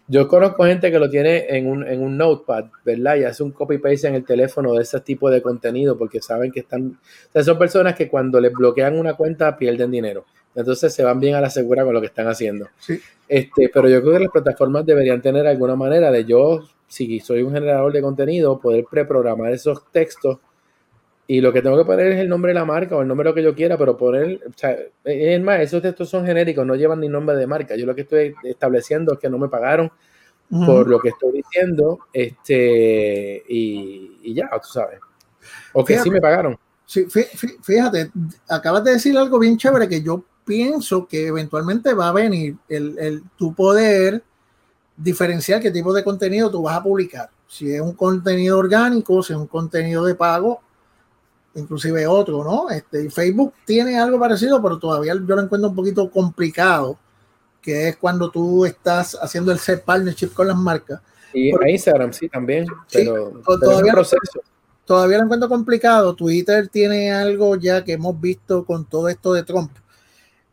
[0.07, 3.15] yo conozco gente que lo tiene en un, en un notepad, ¿verdad?
[3.15, 6.59] Y hace un copy-paste en el teléfono de ese tipo de contenido porque saben que
[6.59, 6.99] están...
[7.29, 10.25] O sea, son personas que cuando les bloquean una cuenta pierden dinero.
[10.53, 12.67] Entonces se van bien a la segura con lo que están haciendo.
[12.77, 13.01] Sí.
[13.27, 17.41] Este, pero yo creo que las plataformas deberían tener alguna manera de yo, si soy
[17.41, 20.37] un generador de contenido, poder preprogramar esos textos
[21.27, 23.23] y lo que tengo que poner es el nombre de la marca o el nombre
[23.23, 26.65] de lo que yo quiera, pero poner, o sea, es más, esos textos son genéricos,
[26.65, 27.75] no llevan ni nombre de marca.
[27.75, 29.91] Yo lo que estoy estableciendo es que no me pagaron
[30.49, 34.99] por lo que estoy diciendo, este, y, ya, tú sabes.
[35.71, 36.57] O que sí me pagaron.
[36.85, 38.11] Sí, fíjate,
[38.49, 42.99] acabas de decir algo bien chévere que yo pienso que eventualmente va a venir el,
[42.99, 44.21] el tu poder
[44.97, 47.29] diferenciar qué tipo de contenido tú vas a publicar.
[47.47, 50.61] Si es un contenido orgánico, si es un contenido de pago,
[51.55, 52.69] inclusive otro, ¿no?
[52.69, 56.97] Este, Facebook tiene algo parecido, pero todavía yo lo encuentro un poquito complicado,
[57.61, 61.01] que es cuando tú estás haciendo el set partnership con las marcas.
[61.33, 64.41] Y Instagram sí también, pero, todavía, proceso.
[64.85, 66.15] todavía lo encuentro complicado.
[66.15, 69.71] Twitter tiene algo ya que hemos visto con todo esto de Trump.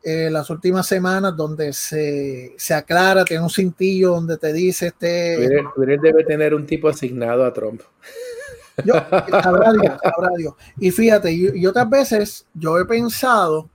[0.04, 5.36] Eh, las últimas semanas donde se, se, aclara, tiene un cintillo donde te dice este...
[5.36, 7.82] Twitter, Twitter debe tener un tipo asignado a Trump.
[8.84, 8.94] Yo,
[9.42, 9.72] sabrá
[10.36, 13.68] Dios, Y fíjate, y, otras veces yo he pensado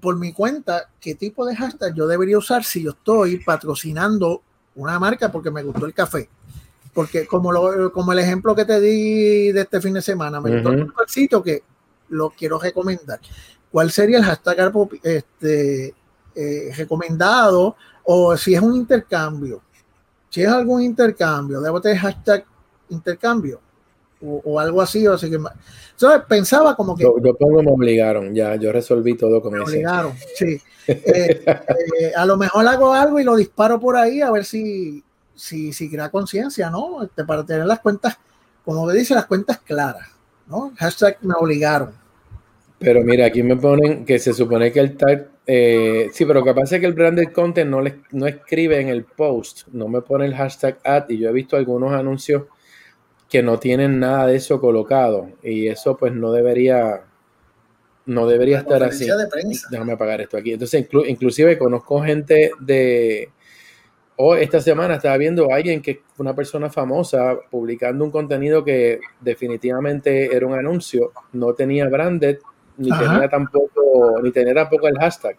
[0.00, 4.42] por mi cuenta qué tipo de hashtag yo debería usar si yo estoy patrocinando
[4.76, 6.28] una marca porque me gustó el café.
[6.92, 10.54] Porque como, lo, como el ejemplo que te di de este fin de semana, me
[10.54, 11.62] gustó el sitio que
[12.08, 13.20] lo quiero recomendar.
[13.70, 15.94] ¿Cuál sería el hashtag este,
[16.34, 17.76] eh, recomendado?
[18.04, 19.62] O si es un intercambio.
[20.28, 22.44] Si es algún intercambio, debo tener hashtag
[22.88, 23.60] intercambio
[24.22, 25.06] o, algo así.
[25.06, 25.38] O así que,
[25.96, 26.22] ¿sabes?
[26.28, 27.02] Pensaba como que.
[27.02, 30.60] Yo, yo, pongo me obligaron, ya, yo resolví todo con Me obligaron, sí.
[30.88, 35.04] Eh, eh, a lo mejor hago algo y lo disparo por ahí a ver si,
[35.36, 37.04] si, si crea conciencia, ¿no?
[37.04, 38.18] Este, para tener las cuentas,
[38.64, 40.08] como que dice, las cuentas claras,
[40.48, 40.72] ¿no?
[40.78, 41.92] Hashtag me obligaron.
[42.80, 46.76] Pero mira, aquí me ponen que se supone que el tag, eh, sí, pero pasa
[46.76, 50.24] es que el branded content no, le, no escribe en el post, no me pone
[50.24, 52.44] el hashtag ad y yo he visto algunos anuncios
[53.30, 57.04] que no tienen nada de eso colocado y eso pues no debería
[58.06, 59.06] no debería estar así.
[59.70, 60.52] Déjame apagar esto aquí.
[60.52, 63.30] Entonces, inclusive conozco gente de
[64.16, 69.00] o esta semana estaba viendo a alguien que una persona famosa publicando un contenido que
[69.20, 72.38] definitivamente era un anuncio, no tenía branded
[72.76, 75.36] ni tenía tampoco ni tenía tampoco el hashtag.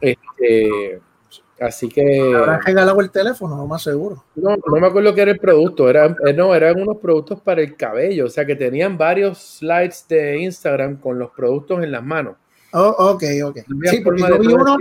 [0.00, 1.00] este,
[1.60, 2.32] Así que.
[2.34, 4.24] Habrán regalado el teléfono, más seguro.
[4.36, 5.88] No, no me acuerdo qué era el producto.
[5.88, 8.26] Era, eh, no, eran unos productos para el cabello.
[8.26, 12.36] O sea que tenían varios slides de Instagram con los productos en las manos.
[12.72, 13.58] Oh, ok, ok.
[13.90, 14.76] sí, porque yo vi uno,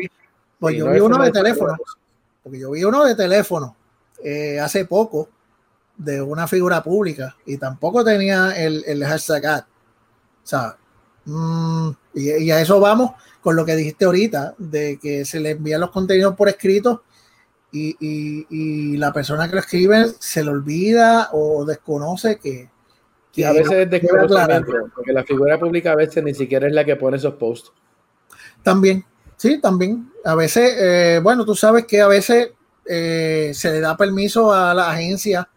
[0.59, 1.75] pues yo vi uno de teléfono.
[2.43, 3.75] Porque yo vi uno de teléfono
[4.23, 5.29] eh, hace poco
[5.95, 9.63] de una figura pública y tampoco tenía el, el hashtag ad.
[10.43, 10.77] O sea,
[11.25, 13.11] mm, y a eso vamos
[13.47, 17.03] con lo que dijiste ahorita, de que se le envían los contenidos por escrito
[17.71, 22.69] y, la persona que lo escribe se le olvida o desconoce que...
[23.45, 24.01] a veces es
[24.93, 27.71] porque la figura pública a veces ni siquiera es la que pone esos posts.
[28.63, 29.05] También,
[29.37, 30.11] sí, también.
[30.25, 32.51] A veces, eh, bueno, tú sabes que a veces
[32.85, 35.47] eh, se le da permiso a la agencia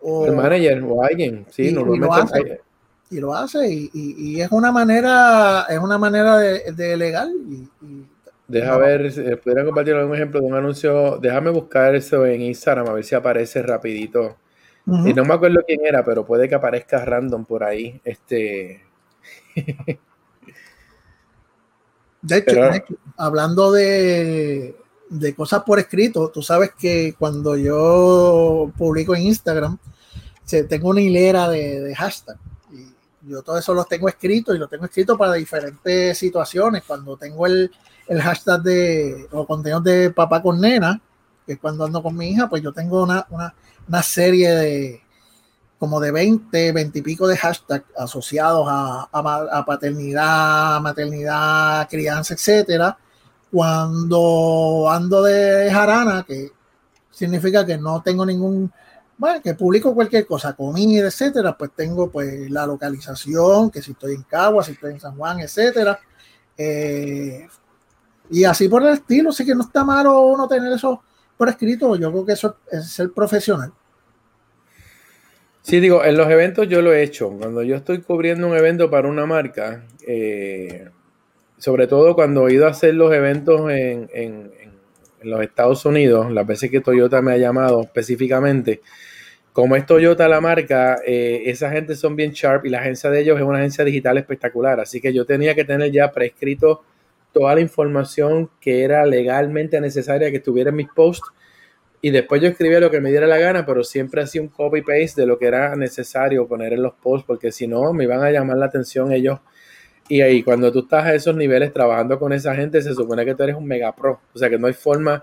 [0.00, 2.62] o el manager o alguien, sí, normalmente
[3.10, 7.68] y lo hace y, es una manera es una manera de, legal y,
[8.46, 12.88] deja ver si pudieran compartir algún ejemplo de un anuncio déjame buscar eso en Instagram
[12.88, 14.36] a ver si aparece rapidito.
[14.86, 18.82] Y no me acuerdo quién era pero puede que aparezca random por ahí este.
[22.22, 22.60] De hecho,
[23.16, 24.76] hablando de,
[25.08, 29.78] de cosas por escrito tú sabes que cuando yo publico en Instagram
[30.68, 32.36] tengo una hilera de, de hashtag
[33.22, 36.82] yo todo eso lo tengo escrito y lo tengo escrito para diferentes situaciones.
[36.86, 37.70] Cuando tengo el,
[38.08, 41.00] el hashtag de o contenidos de papá con nena,
[41.46, 43.54] que es cuando ando con mi hija, pues yo tengo una, una,
[43.88, 45.02] una serie de
[45.80, 52.98] como de 20, 20 y pico de hashtags asociados a, a, paternidad, maternidad, crianza, etcétera.
[53.50, 56.52] Cuando ando de jarana, que
[57.10, 58.70] significa que no tengo ningún
[59.20, 64.14] bueno, que publico cualquier cosa, comida, etcétera, pues tengo pues la localización, que si estoy
[64.14, 66.00] en Cagua, si estoy en San Juan, etcétera.
[66.56, 67.46] Eh,
[68.30, 71.02] y así por el estilo, sí que no está malo uno tener eso
[71.36, 73.70] por escrito, yo creo que eso es ser profesional.
[75.60, 77.28] Sí, digo, en los eventos yo lo he hecho.
[77.28, 80.88] Cuando yo estoy cubriendo un evento para una marca, eh,
[81.58, 84.50] sobre todo cuando he ido a hacer los eventos en, en,
[85.20, 88.80] los Estados Unidos, las veces que Toyota me ha llamado específicamente,
[89.60, 93.20] como es Toyota la marca, eh, esa gente son bien sharp y la agencia de
[93.20, 94.80] ellos es una agencia digital espectacular.
[94.80, 96.82] Así que yo tenía que tener ya prescrito
[97.30, 101.30] toda la información que era legalmente necesaria que estuviera en mis posts
[102.00, 105.20] y después yo escribía lo que me diera la gana, pero siempre hacía un copy-paste
[105.20, 108.30] de lo que era necesario poner en los posts, porque si no me iban a
[108.30, 109.40] llamar la atención ellos.
[110.08, 113.34] Y ahí cuando tú estás a esos niveles trabajando con esa gente, se supone que
[113.34, 114.20] tú eres un mega pro.
[114.32, 115.22] O sea que no hay forma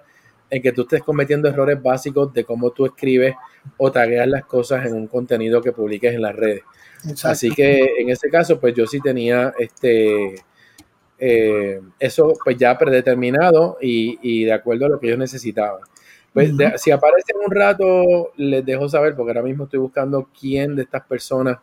[0.50, 3.36] en que tú estés cometiendo errores básicos de cómo tú escribes
[3.78, 6.64] o tagueas las cosas en un contenido que publiques en las redes.
[7.24, 10.36] Así que en ese caso, pues yo sí tenía este
[11.20, 15.82] eh, eso pues ya predeterminado y, y, de acuerdo a lo que ellos necesitaban.
[16.34, 20.76] Pues si aparece en un rato, les dejo saber, porque ahora mismo estoy buscando quién
[20.76, 21.58] de estas personas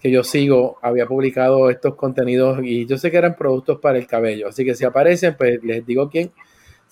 [0.00, 4.06] que yo sigo había publicado estos contenidos y yo sé que eran productos para el
[4.06, 4.48] cabello.
[4.48, 6.30] Así que si aparecen, pues les digo quién.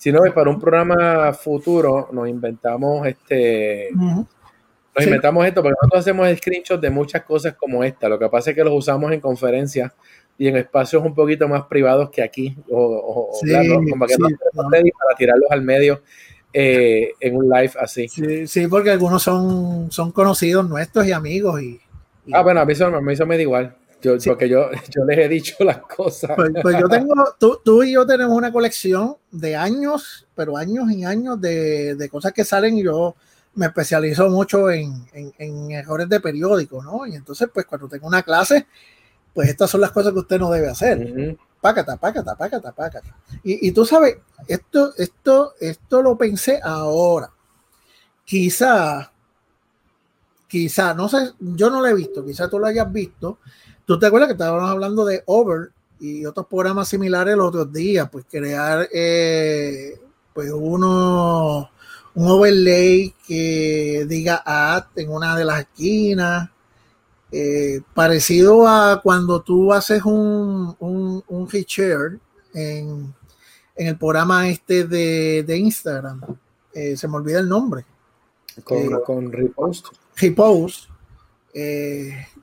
[0.03, 3.87] Si no, es para un programa futuro, nos inventamos este.
[3.93, 4.25] Nos
[5.05, 8.09] inventamos esto porque nosotros hacemos screenshots de muchas cosas como esta.
[8.09, 9.93] Lo que pasa es que los usamos en conferencias
[10.37, 13.31] y en espacios un poquito más privados que aquí, o,
[13.89, 16.01] como que no, para tirarlos al medio
[16.51, 18.09] eh, en un live así.
[18.45, 21.61] Sí, porque algunos son, son conocidos nuestros y amigos.
[21.61, 21.79] Y,
[22.33, 22.89] Ah, bueno, a mí eso,
[23.25, 23.75] me da igual.
[24.03, 26.31] Yo, Porque yo, yo les he dicho las cosas.
[26.35, 30.91] Pues, pues yo tengo, tú, tú, y yo tenemos una colección de años, pero años
[30.91, 33.15] y años de, de cosas que salen y yo
[33.55, 37.05] me especializo mucho en, en, en errores de periódico, ¿no?
[37.05, 38.67] Y entonces, pues cuando tengo una clase,
[39.33, 41.37] pues estas son las cosas que usted no debe hacer.
[41.61, 43.15] Pácata, pácata, pácata, pácata.
[43.43, 47.31] Y, y, tú sabes, esto, esto, esto lo pensé ahora.
[48.25, 49.11] Quizá,
[50.47, 53.39] quizá, no sé, yo no lo he visto, quizá tú lo hayas visto.
[53.85, 58.09] Tú te acuerdas que estábamos hablando de Over y otros programas similares los otros días,
[58.09, 59.99] pues crear eh,
[60.33, 61.69] pues uno
[62.15, 66.49] un overlay que diga ad en una de las esquinas
[67.31, 72.19] eh, parecido a cuando tú haces un, un, un share
[72.53, 73.11] en,
[73.75, 76.21] en, el programa este de, de Instagram.
[76.71, 77.85] Eh, se me olvida el nombre.
[78.63, 79.87] Con, eh, con repost.
[80.15, 80.89] Repost.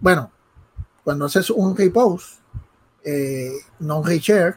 [0.00, 0.32] bueno,
[1.10, 2.38] cuando haces un repost,
[3.80, 4.54] no un reshare,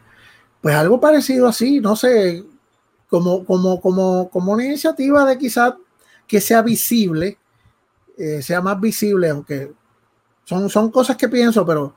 [0.61, 2.45] pues algo parecido así, no sé,
[3.09, 5.73] como, como, como, como una iniciativa de quizás
[6.27, 7.39] que sea visible,
[8.41, 9.73] sea más visible, aunque
[10.43, 11.95] son, son cosas que pienso, pero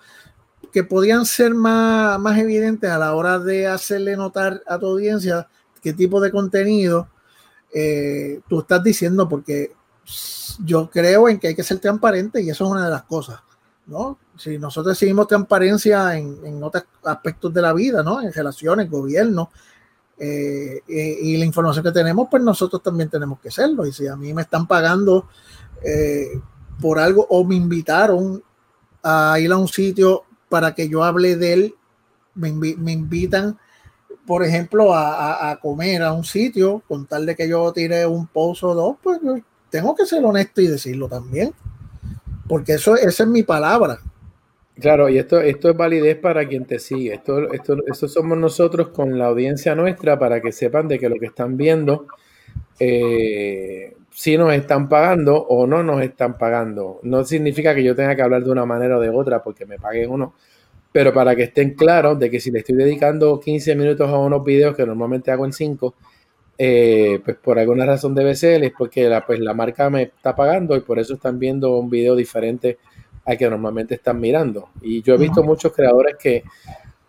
[0.72, 5.46] que podían ser más, más evidentes a la hora de hacerle notar a tu audiencia
[5.82, 7.10] qué tipo de contenido
[7.74, 9.74] eh, tú estás diciendo, porque
[10.64, 13.40] yo creo en que hay que ser transparente y eso es una de las cosas,
[13.86, 14.18] ¿no?
[14.36, 18.20] Si nosotros seguimos transparencia en, en otros aspectos de la vida, ¿no?
[18.20, 19.50] En relaciones, gobierno,
[20.18, 23.86] eh, eh, y la información que tenemos, pues nosotros también tenemos que serlo.
[23.86, 25.28] Y si a mí me están pagando
[25.82, 26.40] eh,
[26.80, 28.42] por algo o me invitaron
[29.02, 31.74] a ir a un sitio para que yo hable de él,
[32.34, 33.58] me, me invitan,
[34.26, 38.26] por ejemplo, a, a, comer a un sitio, con tal de que yo tire un
[38.26, 39.20] post o dos, pues
[39.70, 41.54] tengo que ser honesto y decirlo también,
[42.48, 44.00] porque eso esa es mi palabra.
[44.78, 47.14] Claro, y esto, esto es validez para quien te sigue.
[47.14, 51.16] Esto, esto, esto somos nosotros con la audiencia nuestra para que sepan de que lo
[51.18, 52.06] que están viendo
[52.80, 57.00] eh, si nos están pagando o no nos están pagando.
[57.04, 59.78] No significa que yo tenga que hablar de una manera o de otra porque me
[59.78, 60.34] paguen o no,
[60.92, 64.44] pero para que estén claros de que si le estoy dedicando 15 minutos a unos
[64.44, 65.94] videos que normalmente hago en 5,
[66.58, 70.34] eh, pues por alguna razón debe ser, es porque la, pues la marca me está
[70.36, 72.78] pagando y por eso están viendo un video diferente
[73.26, 74.70] al que normalmente están mirando.
[74.80, 76.44] Y yo he visto muchos creadores que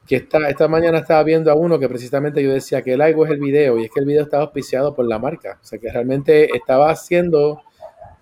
[0.07, 3.25] que esta, esta mañana estaba viendo a uno que precisamente yo decía que el algo
[3.25, 5.59] es el video y es que el video estaba auspiciado por la marca.
[5.61, 7.63] O sea, que realmente estaba haciendo, o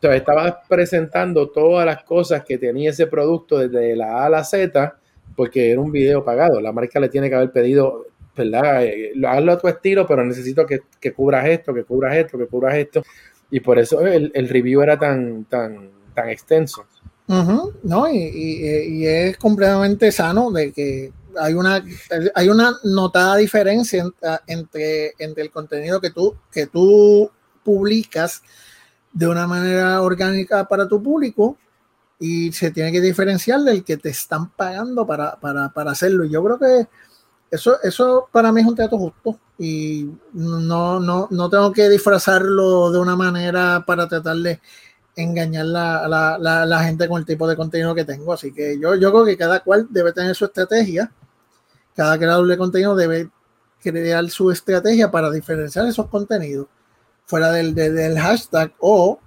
[0.02, 4.44] sea, estaba presentando todas las cosas que tenía ese producto desde la A a la
[4.44, 4.98] Z
[5.36, 6.60] porque era un video pagado.
[6.60, 8.84] La marca le tiene que haber pedido, ¿verdad?
[8.84, 12.48] Eh, hazlo a tu estilo, pero necesito que, que, cubras esto, que cubras esto, que
[12.48, 13.04] cubras esto.
[13.52, 16.86] Y por eso el, el review era tan, tan, tan extenso.
[17.28, 21.84] No, y, y, y es completamente sano de que hay una,
[22.34, 27.30] hay una notada diferencia ah, entre, entre el contenido que tú, que tú
[27.64, 28.42] publicas
[29.12, 31.58] de una manera orgánica para tu público
[32.20, 36.26] y se tiene que diferenciar del que te están pagando para, para, para hacerlo.
[36.26, 36.88] Y yo creo que
[37.52, 42.92] eso, eso para mí es un trato justo y no, no, no tengo que disfrazarlo
[42.92, 44.60] de una manera para tratar de
[45.16, 48.34] engañar la, la, la, la, gente con el tipo de contenido que tengo.
[48.34, 51.12] Así que yo, yo creo que cada cual debe tener su estrategia.
[51.96, 53.30] Cada creador de contenido debe
[53.82, 56.68] crear su estrategia para diferenciar esos contenidos
[57.26, 59.20] fuera del, del, hashtag o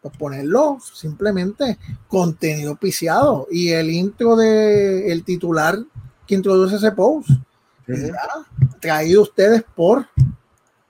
[0.00, 1.78] pues, ponerlo simplemente
[2.08, 3.48] contenido piciado.
[3.50, 5.78] Y el intro de el titular
[6.26, 7.28] que introduce ese post
[8.80, 10.06] traído ustedes por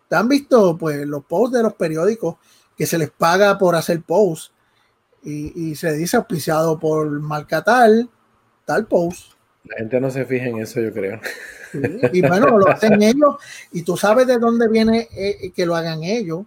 [0.09, 2.37] ¿te han visto pues los posts de los periódicos
[2.77, 4.53] que se les paga por hacer post
[5.25, 8.11] y, se dice auspiciado por marca tal,
[8.65, 9.33] tal post.
[9.65, 11.19] La gente no se fija en eso, yo creo.
[12.13, 13.37] y bueno, lo hacen ellos
[13.73, 16.45] y tú sabes de dónde viene eh, que lo hagan ellos.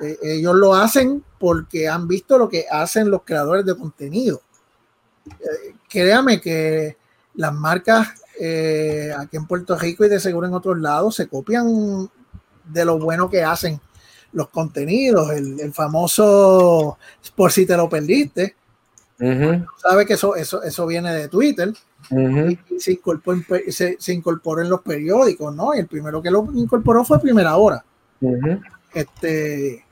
[0.00, 4.40] Eh, ellos lo hacen porque han visto lo que hacen los creadores de contenido.
[5.26, 6.96] Eh, créame que
[7.34, 8.08] las marcas
[9.18, 12.08] aquí en Puerto Rico y de seguro en otros lados se copian
[12.64, 13.78] de lo bueno que hacen
[14.32, 16.98] los contenidos, el, famoso
[17.34, 18.54] por si te lo perdiste.
[19.18, 21.72] Sabe que eso, eso, eso viene de Twitter.
[22.10, 25.74] y se, incorporó, se, incorporó, en los periódicos, ¿no?
[25.74, 27.84] Y el primero que lo incorporó fue Primera Hora.
[28.94, 29.84] Este,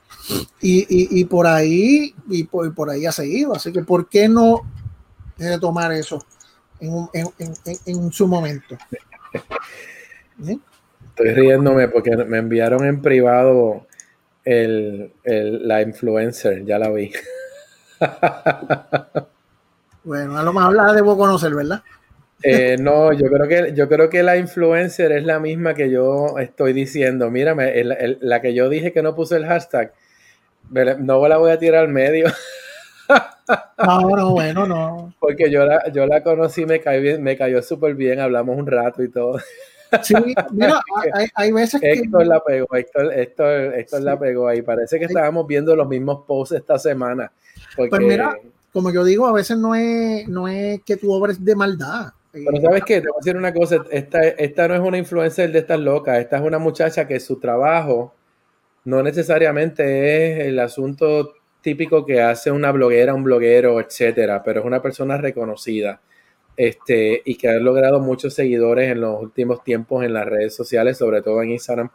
[0.61, 3.53] y, y, por ahí, y por, por, ahí ha seguido.
[3.53, 4.61] Así que, ¿por qué no
[5.61, 6.23] tomar eso
[6.79, 7.53] en, en,
[7.85, 8.77] en, su momento?
[10.39, 13.85] Estoy riéndome porque me enviaron en privado
[14.49, 17.11] el, la influencer, ya la vi.
[20.03, 21.83] bueno, a lo mejor la debo conocer, ¿verdad?
[22.41, 26.39] Eh, no, yo creo que yo creo que la influencer es la misma que yo
[26.39, 27.29] estoy diciendo.
[27.29, 29.93] Mírame, la que yo dije que no puse el hashtag,
[30.71, 32.27] no la voy a tirar al medio.
[33.83, 35.15] No, no, bueno, no.
[35.19, 39.01] Porque yo la, yo la conocí, me cayó me cayó súper bien, hablamos un rato
[39.01, 39.39] y todo.
[40.03, 40.13] Sí,
[40.51, 40.81] mira,
[41.35, 41.91] hay, veces que.
[41.91, 44.61] Héctor la pegó, Héctor, la pegó ahí.
[44.61, 47.31] Parece que estábamos viendo los mismos posts esta semana.
[47.75, 48.37] Pues mira,
[48.71, 52.13] como yo digo, a veces no es, no es que tú obres de maldad.
[52.31, 55.51] Pero sabes qué, te voy a decir una cosa, esta, esta no es una influencer
[55.51, 58.13] de estas locas, esta es una muchacha que su trabajo
[58.85, 64.65] no necesariamente es el asunto típico que hace una bloguera, un bloguero, etcétera, pero es
[64.65, 65.99] una persona reconocida
[66.59, 70.97] este, y que ha logrado muchos seguidores en los últimos tiempos en las redes sociales,
[70.97, 71.89] sobre todo en Instagram.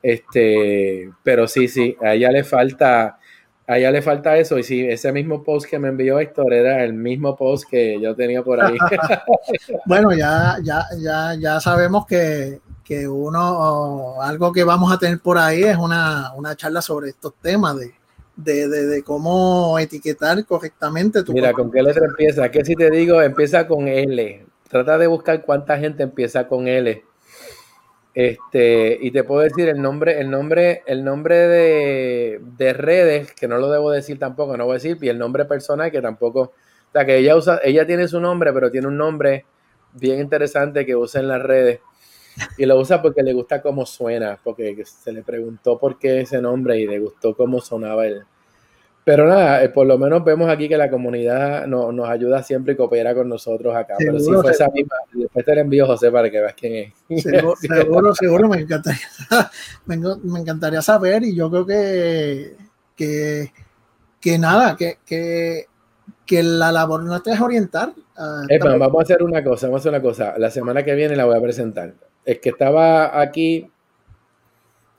[0.00, 3.18] Este, pero sí, sí, a ella le falta,
[3.66, 4.56] a ella le falta eso.
[4.56, 8.14] Y sí, ese mismo post que me envió Héctor era el mismo post que yo
[8.14, 8.76] tenía por ahí.
[9.86, 15.38] bueno, ya, ya, ya, ya sabemos que, que uno, algo que vamos a tener por
[15.38, 17.92] ahí es una, una charla sobre estos temas de,
[18.36, 22.50] de, de, cómo etiquetar correctamente tu Mira, ¿con qué letra empieza?
[22.50, 23.22] ¿Qué si te digo?
[23.22, 24.46] Empieza con L.
[24.68, 27.04] Trata de buscar cuánta gente empieza con L.
[28.14, 33.48] Este, y te puedo decir el nombre, el nombre, el nombre de, de, redes, que
[33.48, 36.40] no lo debo decir tampoco, no voy a decir, y el nombre personal que tampoco,
[36.40, 36.52] o
[36.92, 39.46] sea que ella usa, ella tiene su nombre, pero tiene un nombre
[39.94, 41.80] bien interesante que usa en las redes.
[42.58, 46.40] Y lo usa porque le gusta cómo suena, porque se le preguntó por qué ese
[46.40, 48.24] nombre y le gustó cómo sonaba él.
[49.04, 52.76] Pero nada, eh, por lo menos vemos aquí que la comunidad nos ayuda siempre y
[52.76, 53.96] coopera con nosotros acá.
[53.98, 56.92] Pero si fue esa misma, después te la envío José para que veas quién es.
[57.60, 59.06] Seguro, seguro, me encantaría,
[59.84, 62.56] me, encantaría saber y yo creo que,
[62.96, 63.52] que,
[64.18, 65.66] que nada, que, que,
[66.24, 67.92] que la labor no es orientar.
[68.16, 70.38] vamos a hacer una cosa, vamos a hacer una cosa.
[70.38, 71.92] La semana que viene la voy a presentar
[72.24, 73.70] el que estaba aquí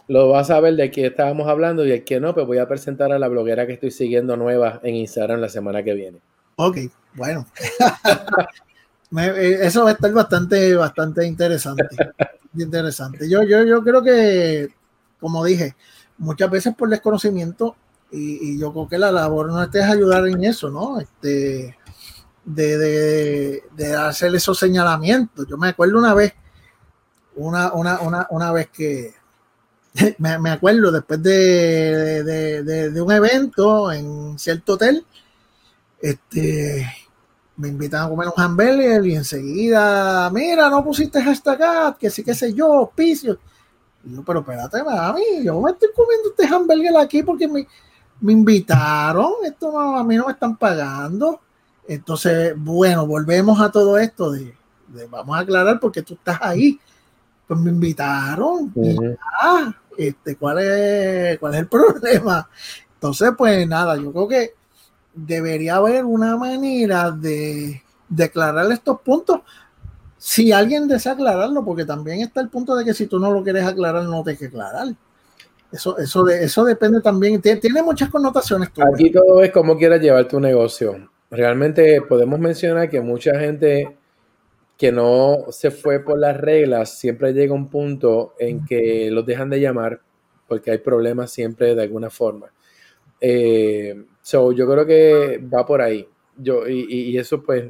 [0.07, 2.67] lo va a saber de quién estábamos hablando y el que no, pues voy a
[2.67, 6.19] presentar a la bloguera que estoy siguiendo nueva en Instagram la semana que viene.
[6.57, 6.77] Ok,
[7.13, 7.45] bueno.
[9.17, 11.85] Eh, eso va a estar bastante, bastante interesante.
[12.57, 13.29] interesante.
[13.29, 14.67] Yo, yo, yo creo que,
[15.21, 15.75] como dije,
[16.17, 17.77] muchas veces por desconocimiento,
[18.11, 20.99] y, yo creo que la labor no es ayudar en eso, ¿no?
[20.99, 21.77] Este,
[22.43, 25.45] de, de, de hacer esos señalamientos.
[25.47, 26.33] Yo me acuerdo una vez
[27.35, 29.13] una, una, una, una vez que
[30.17, 35.05] me, me acuerdo después de, de, de, un evento en cierto hotel,
[36.01, 36.85] este,
[37.57, 42.33] me invitaron a comer un hamburger y enseguida, mira, no pusiste hashtag, que sí, que
[42.33, 43.39] sé yo, auspicio.
[44.03, 47.67] Y yo, pero espérate, mami, yo me estoy comiendo este hamburger aquí porque me,
[48.19, 51.39] me invitaron, esto no, a mí no me están pagando.
[51.87, 54.55] Entonces, bueno, volvemos a todo esto de,
[54.87, 56.79] de vamos a aclarar porque tú estás ahí
[57.47, 58.73] pues me invitaron.
[59.97, 62.49] este, ¿cuál, es, ¿Cuál es el problema?
[62.95, 64.53] Entonces, pues nada, yo creo que
[65.13, 69.41] debería haber una manera de declarar estos puntos.
[70.17, 73.43] Si alguien desea aclararlo, porque también está el punto de que si tú no lo
[73.43, 74.87] quieres aclarar, no te que aclarar.
[75.71, 78.69] Eso, eso, de, eso depende también, tiene, muchas connotaciones.
[78.93, 81.09] Aquí todo es como quieras llevar tu negocio.
[81.29, 83.97] Realmente podemos mencionar que mucha gente
[84.77, 89.49] que no se fue por las reglas, siempre llega un punto en que los dejan
[89.49, 90.01] de llamar
[90.47, 92.47] porque hay problemas siempre de alguna forma.
[93.21, 96.07] Eh, so, yo creo que va por ahí.
[96.37, 97.69] Yo, y, eso pues,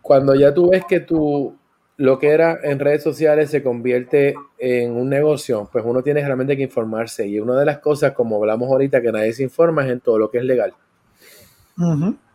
[0.00, 1.56] cuando ya tú ves que tú
[1.98, 6.56] lo que era en redes sociales se convierte en un negocio, pues uno tiene realmente
[6.56, 7.26] que informarse.
[7.26, 10.18] Y una de las cosas, como hablamos ahorita, que nadie se informa es en todo
[10.18, 10.72] lo que es legal.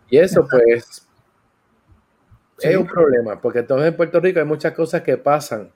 [0.10, 1.07] Y eso, pues,
[2.60, 5.72] es un problema, porque entonces en Puerto Rico hay muchas cosas que pasan.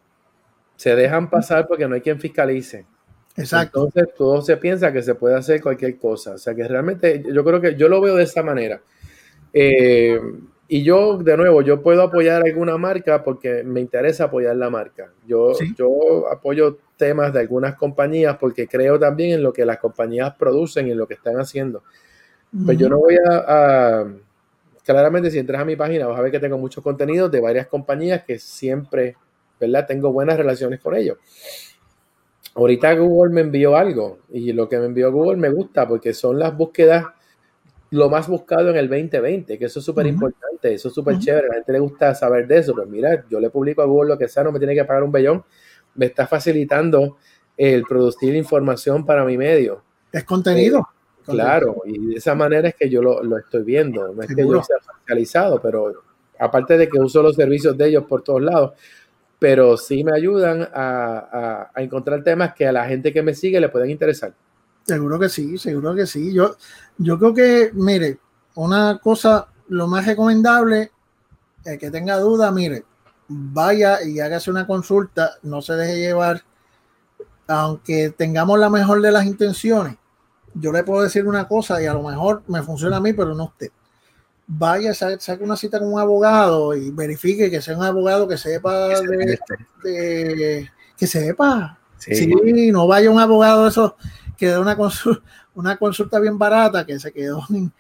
[0.76, 2.86] Se dejan pasar porque no hay quien fiscalice.
[3.38, 3.86] Exacto.
[3.86, 6.32] Entonces todo se piensa que se puede hacer cualquier cosa.
[6.32, 8.82] O sea que realmente yo creo que yo lo veo de esa manera.
[9.54, 10.20] Eh,
[10.74, 15.12] y yo, de nuevo, yo puedo apoyar alguna marca porque me interesa apoyar la marca.
[15.28, 20.34] Yo, yo apoyo temas de algunas compañías porque creo también en lo que las compañías
[20.36, 21.84] producen y en lo que están haciendo.
[22.66, 24.06] Pues yo no voy a,
[24.92, 27.68] Claramente, si entras a mi página, vas a ver que tengo muchos contenidos de varias
[27.68, 29.16] compañías que siempre,
[29.60, 29.86] ¿verdad?
[29.88, 31.18] Tengo buenas relaciones con ellos.
[32.56, 36.38] Ahorita Google me envió algo y lo que me envió Google me gusta porque son
[36.38, 37.06] las búsquedas
[37.92, 41.48] lo más buscado en el 2020, que eso es súper importante, eso es súper chévere,
[41.48, 44.10] a la gente le gusta saber de eso, pues mira, yo le publico a Google
[44.10, 45.44] lo que sea, no me tiene que pagar un bellón,
[45.96, 47.18] me está facilitando
[47.58, 49.84] el producir información para mi medio.
[50.12, 50.80] Es contenido.
[50.80, 51.01] Eh,
[51.32, 54.64] claro, y de esa manera es que yo lo, estoy viendo, no es que yo
[54.64, 56.04] sea fiscalizado, pero
[56.40, 58.74] aparte de que uso los servicios de ellos por todos lados,
[59.40, 63.60] pero sí me ayudan a, a encontrar temas que a la gente que me sigue
[63.60, 64.34] le pueden interesar.
[64.84, 66.34] Seguro que sí, seguro que sí.
[66.34, 66.56] Yo,
[66.98, 68.20] yo creo que, mire,
[68.56, 70.92] una cosa, lo más recomendable,
[71.66, 72.84] el que tenga duda, mire,
[73.28, 76.44] vaya y hágase una consulta, no se deje llevar,
[77.48, 79.98] aunque tengamos la mejor de las intenciones.
[80.54, 83.34] Yo le puedo decir una cosa y a lo mejor me funciona a mí, pero
[83.34, 83.70] no a usted.
[84.48, 88.90] Vaya, saque una cita con un abogado y verifique que sea un abogado que sepa
[89.84, 91.78] de, que sepa.
[91.98, 92.28] Sí.
[92.72, 93.94] no vaya un abogado de esos
[94.38, 95.22] que da una consulta,
[95.56, 97.72] una consulta bien barata que se quedó en,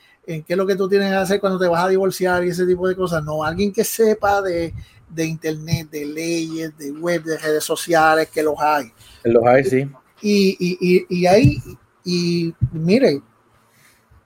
[0.43, 2.65] qué es lo que tú tienes que hacer cuando te vas a divorciar y ese
[2.65, 3.23] tipo de cosas.
[3.23, 4.73] No, alguien que sepa de,
[5.17, 8.91] internet, de leyes, de web, de redes sociales, que los hay.
[9.23, 9.89] Los hay, sí.
[10.21, 11.57] Y, y, y, ahí,
[12.03, 13.21] y mire,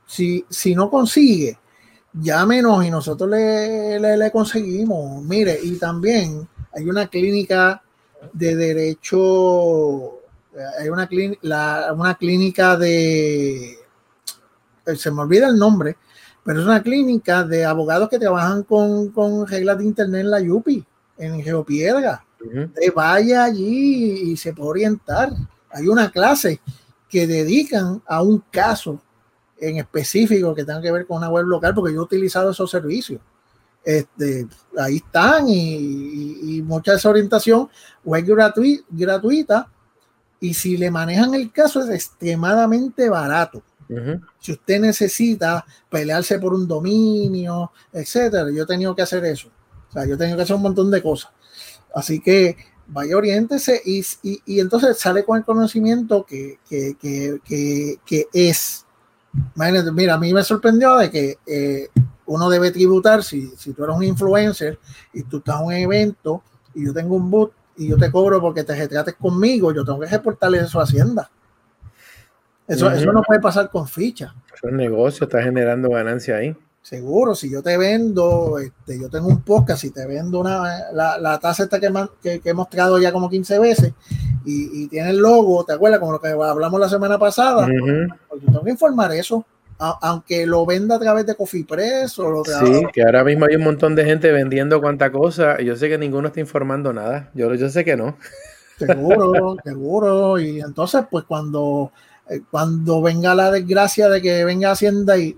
[0.06, 1.58] si, si no consigue,
[2.14, 5.24] llámenos y nosotros le, le, le conseguimos.
[5.24, 7.82] Mire, y también hay una clínica
[8.34, 10.22] de derecho
[10.80, 13.72] hay una, clínica, una clínica de,
[14.86, 15.98] eh, se me olvida el nombre,
[16.44, 20.40] pero es una clínica de abogados que trabajan con, con reglas de internet en la
[20.40, 20.86] Yupi,
[21.18, 22.24] en Geopiedra.
[22.96, 25.32] vaya allí y se puede orientar.
[25.72, 26.62] Hay una clase
[27.16, 29.02] que dedican a un caso
[29.58, 32.70] en específico que tenga que ver con una web local, porque yo he utilizado esos
[32.70, 33.22] servicios.
[33.86, 34.46] Este,
[34.78, 37.70] ahí están y, mucha de esa orientación
[38.04, 38.26] web
[38.90, 39.72] gratuita
[40.42, 43.64] y si le manejan el caso es extremadamente barato.
[44.42, 49.48] Si usted necesita pelearse por un dominio, etcétera, yo he tenido que hacer eso.
[49.88, 51.32] O sea, yo he tenido que hacer un montón de cosas.
[51.94, 52.58] Así que
[52.88, 56.96] vaya, oriéntese y, y, entonces sale con el conocimiento que, que,
[57.44, 58.86] que, que es.
[59.56, 61.90] mira, a mí me sorprendió de que eh,
[62.26, 64.80] uno debe tributar si, si tú eres un influencer
[65.14, 68.40] y tú estás en un evento y yo tengo un boot y yo te cobro
[68.40, 71.30] porque te retrates conmigo, yo tengo que reportarle eso a Hacienda.
[72.68, 74.34] Eso, eso no puede pasar con ficha.
[74.54, 76.56] Es un negocio, está generando ganancia ahí.
[76.86, 81.18] Seguro, si yo te vendo, este, yo tengo un podcast y te vendo una, la,
[81.18, 81.90] la tasa esta que,
[82.22, 83.94] que, he mostrado ya como 15 veces
[84.46, 86.00] y, tiene el logo, ¿te acuerdas?
[86.00, 87.66] Como lo que hablamos la semana pasada.
[87.66, 89.44] Pues yo tengo que informar eso
[89.80, 93.56] aunque lo venda a través de Coffee Press o lo Sí, que ahora mismo hay
[93.56, 97.32] un montón de gente vendiendo cuanta cosa y yo sé que ninguno está informando nada.
[97.34, 98.16] Yo, yo sé que no.
[98.78, 100.40] Seguro, seguro.
[100.40, 101.92] Y entonces, pues cuando,
[102.30, 105.36] eh, cuando venga la desgracia de que venga Hacienda y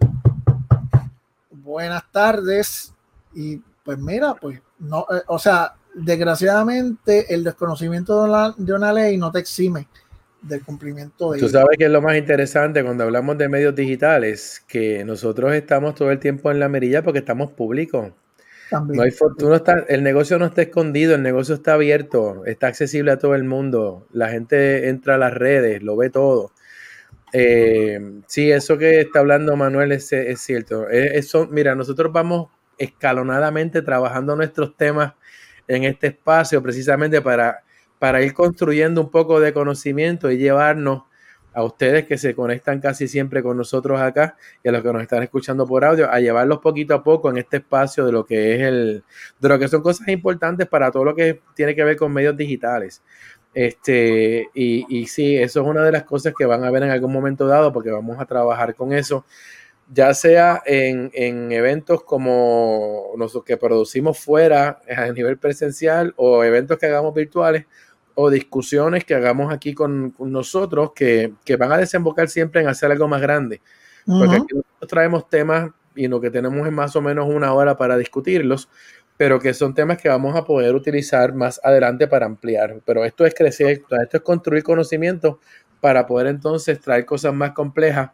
[1.67, 2.93] buenas tardes,
[3.33, 9.17] y pues mira, pues no, eh, o sea, desgraciadamente el desconocimiento de, de una ley
[9.17, 9.87] no te exime
[10.41, 14.63] del cumplimiento de Tú sabes que es lo más interesante cuando hablamos de medios digitales,
[14.67, 18.13] que nosotros estamos todo el tiempo en la mirilla porque estamos públicos.
[18.71, 19.11] No hay
[19.55, 23.45] está, el negocio no está escondido, el negocio está abierto, está accesible a todo el
[23.45, 24.07] mundo.
[24.11, 26.51] La gente entra a las redes, lo ve todo.
[27.33, 30.89] Eh, sí, eso que está hablando Manuel es, cierto.
[30.89, 35.13] eso, mira, nosotros vamos escalonadamente trabajando nuestros temas
[35.67, 37.63] en este espacio precisamente para
[37.99, 41.03] para ir construyendo un poco de conocimiento y llevarnos
[41.53, 45.01] a ustedes que se conectan casi siempre con nosotros acá y a los que nos
[45.01, 48.55] están escuchando por audio, a llevarlos poquito a poco en este espacio de lo que
[48.55, 49.03] es el,
[49.39, 52.37] de lo que son cosas importantes para todo lo que tiene que ver con medios
[52.37, 53.01] digitales.
[53.57, 56.91] Este, y, y sí, eso es una de las cosas que van a ver en
[56.91, 59.25] algún momento dado, porque vamos a trabajar con eso.
[59.91, 61.09] ya sea en,
[61.51, 67.65] eventos como los que producimos fuera a nivel presencial o eventos que hagamos virtuales
[68.13, 73.07] o discusiones que hagamos aquí con, nosotros que, van a desembocar siempre en hacer algo
[73.07, 73.61] más grande.
[74.05, 77.75] Porque aquí nosotros traemos temas y lo que tenemos es más o menos una hora
[77.75, 78.69] para discutirlos,
[79.17, 82.81] pero que son temas que vamos a poder utilizar más adelante para ampliar.
[82.85, 85.39] Pero esto es crecer, esto es construir conocimiento
[85.81, 88.11] para poder entonces traer cosas más complejas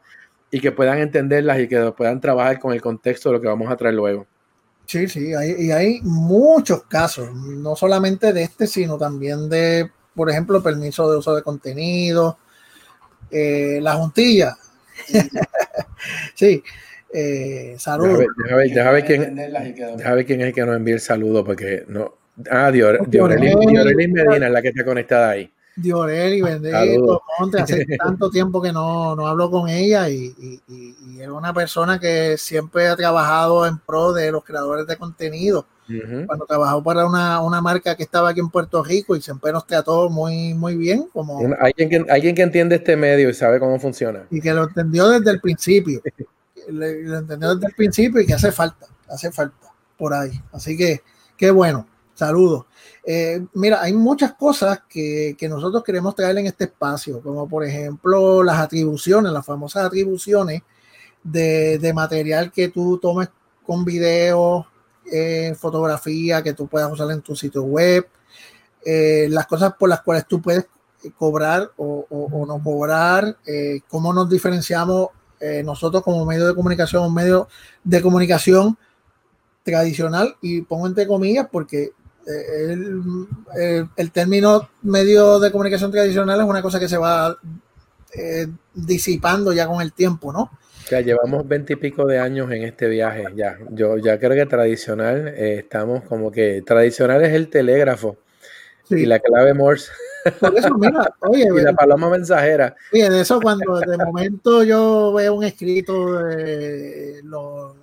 [0.50, 3.72] y que puedan entenderlas y que puedan trabajar con el contexto de lo que vamos
[3.72, 4.28] a traer luego.
[4.86, 10.62] Sí, sí, y hay muchos casos, no solamente de este, sino también de, por ejemplo,
[10.62, 12.38] permiso de uso de contenido,
[13.32, 14.58] eh, la juntilla.
[16.36, 16.62] sí,
[17.14, 18.26] eh, saludos.
[18.38, 19.36] Deja ver, quién,
[20.26, 22.16] quién es el que nos envía el saludo, porque no.
[22.50, 25.52] Ah, Dioreli Medina es la que está conectada ahí.
[25.76, 27.22] Dioreli, bendito,
[27.60, 30.62] hace tanto tiempo que no, no hablo con ella y,
[31.20, 35.66] es una persona que siempre ha trabajado en pro de los creadores de contenido.
[36.26, 39.68] Cuando trabajó para una, una, marca que estaba aquí en Puerto Rico y siempre nos
[39.68, 41.08] trató muy, muy bien.
[41.12, 44.24] Como, alguien, que, alguien que entiende este medio y sabe cómo funciona.
[44.32, 46.02] Y que lo entendió desde el principio.
[46.70, 50.42] lo entendió desde el principio y que hace falta, hace falta por ahí.
[50.52, 51.02] Así que,
[51.38, 51.88] qué bueno.
[52.14, 52.66] Saludos.
[53.04, 58.44] Eh, mira, hay muchas cosas que, nosotros queremos traer en este espacio, como por ejemplo
[58.44, 60.62] las atribuciones, las famosas atribuciones
[61.24, 63.30] de, material que tú tomes
[63.66, 64.68] con video,
[65.12, 68.08] eh, fotografía, que tú puedas usar en tu sitio web,
[68.86, 70.68] eh, las cosas por las cuales tú puedes
[71.18, 72.06] cobrar o,
[72.48, 73.38] no cobrar,
[73.90, 75.10] cómo nos diferenciamos
[75.64, 77.48] nosotros como medio de comunicación, un medio
[77.84, 78.78] de comunicación
[79.64, 81.92] tradicional, y pongo entre comillas porque
[82.26, 83.28] el,
[83.98, 87.38] el, término medio de comunicación tradicional es una cosa que se va
[88.16, 90.52] eh, disipando ya con el tiempo, ¿no?
[90.90, 93.58] Ya llevamos veintipico de años en este viaje, ya.
[93.72, 98.18] Yo ya creo que tradicional, eh, estamos como que tradicional es el telégrafo
[98.90, 99.92] y la clave Morse.
[100.40, 102.76] Por eso, mira, oye, y la paloma mensajera.
[102.94, 107.76] Oye, de eso cuando de momento yo veo un escrito de los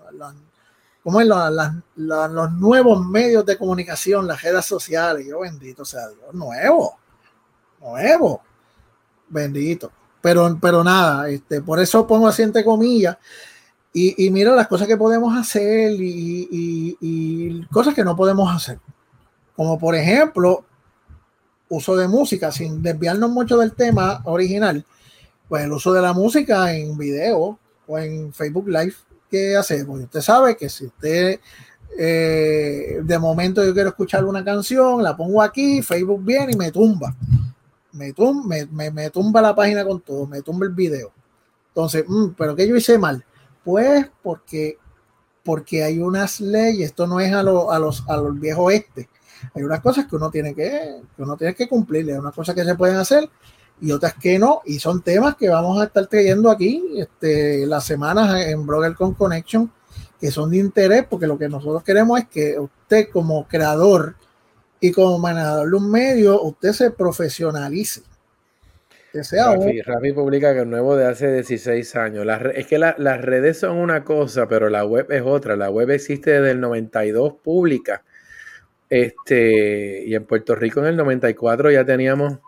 [1.03, 5.27] como en los nuevos medios de comunicación, las redes sociales.
[5.27, 6.99] Yo bendito sea Dios, nuevo,
[7.81, 8.43] nuevo,
[9.29, 9.91] bendito.
[10.21, 13.17] Pero, pero nada, este, por eso pongo así entre comillas.
[13.93, 18.79] Y, y mira las cosas que podemos hacer y, y, cosas que no podemos hacer.
[19.57, 20.65] Como por ejemplo,
[21.71, 24.85] uso de música, sin desviarnos mucho del tema original,
[25.49, 28.95] pues el uso de la música en video o en Facebook Live
[29.31, 30.01] ¿qué hacemos?
[30.01, 31.41] Usted sabe que si usted
[31.97, 36.71] eh, de momento yo quiero escuchar una canción, la pongo aquí, Facebook viene y me
[36.71, 37.15] tumba.
[37.93, 38.13] Me,
[38.93, 41.13] me, tumba la página con todo, me tumba el video.
[41.69, 43.25] Entonces, mm, ¿pero qué yo hice mal?
[43.65, 44.79] Pues porque,
[45.45, 49.09] porque hay unas leyes, esto no es a, a, los, a los viejos este.
[49.55, 52.55] Hay unas cosas que uno tiene que, que uno tiene que cumplir, hay unas cosas
[52.55, 53.29] que se pueden hacer
[53.81, 57.85] y otras que no, y son temas que vamos a estar trayendo aquí este, las
[57.85, 59.73] semanas en Blogger con Connection,
[60.21, 64.17] que son de interés, porque lo que nosotros queremos es que usted como creador
[64.81, 68.03] y como manejador de un medio, usted se profesionalice.
[69.13, 72.27] Que sea Rafi, publica que el nuevo de hace 16 años.
[72.55, 75.57] es que las redes son una cosa, pero la web es otra.
[75.57, 78.05] La web existe desde el 92 pública.
[78.91, 82.41] Este, y en Puerto Rico en el 94 ya teníamos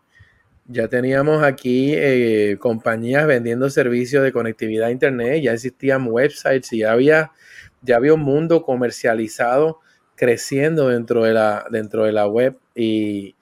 [0.66, 6.78] ya teníamos aquí eh, compañías vendiendo servicios de conectividad a Internet, ya existían websites y
[6.78, 7.32] ya había,
[7.82, 9.80] ya había un mundo comercializado
[10.14, 12.56] creciendo dentro de la, dentro de la web.
[12.74, 13.34] Y,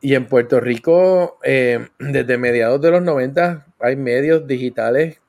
[0.00, 5.20] en Puerto Rico, eh, desde mediados de los 90, hay medios digitales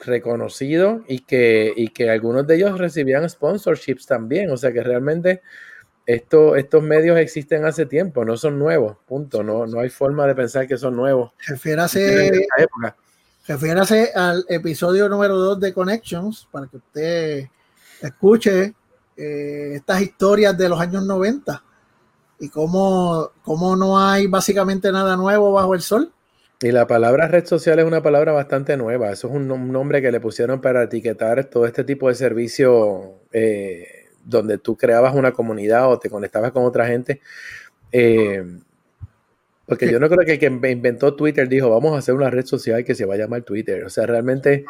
[0.00, 4.50] reconocidos y que, y que algunos de ellos recibían sponsorships también.
[4.50, 5.42] O sea que realmente
[6.08, 9.42] estos medios existen hace tiempo, no son nuevos, punto.
[9.42, 11.32] No, no hay forma de pensar que son nuevos.
[11.46, 12.46] Refiérase,
[13.46, 17.48] refiérase al episodio número 2 de Connections para que usted
[18.00, 18.72] escuche
[19.18, 21.62] eh, estas historias de los años 90
[22.40, 26.10] y cómo, cómo no hay básicamente nada nuevo bajo el sol.
[26.62, 29.12] Y la palabra red social es una palabra bastante nueva.
[29.12, 33.97] Eso es un, nombre que le pusieron para etiquetar todo este tipo de servicio eh,
[34.28, 37.20] donde tú creabas una comunidad o te conectabas con otra gente.
[37.90, 38.44] Eh,
[39.66, 42.46] porque yo no creo que el que inventó Twitter dijo, vamos a hacer una red
[42.46, 43.84] social que se va a llamar Twitter.
[43.84, 44.64] O sea, realmente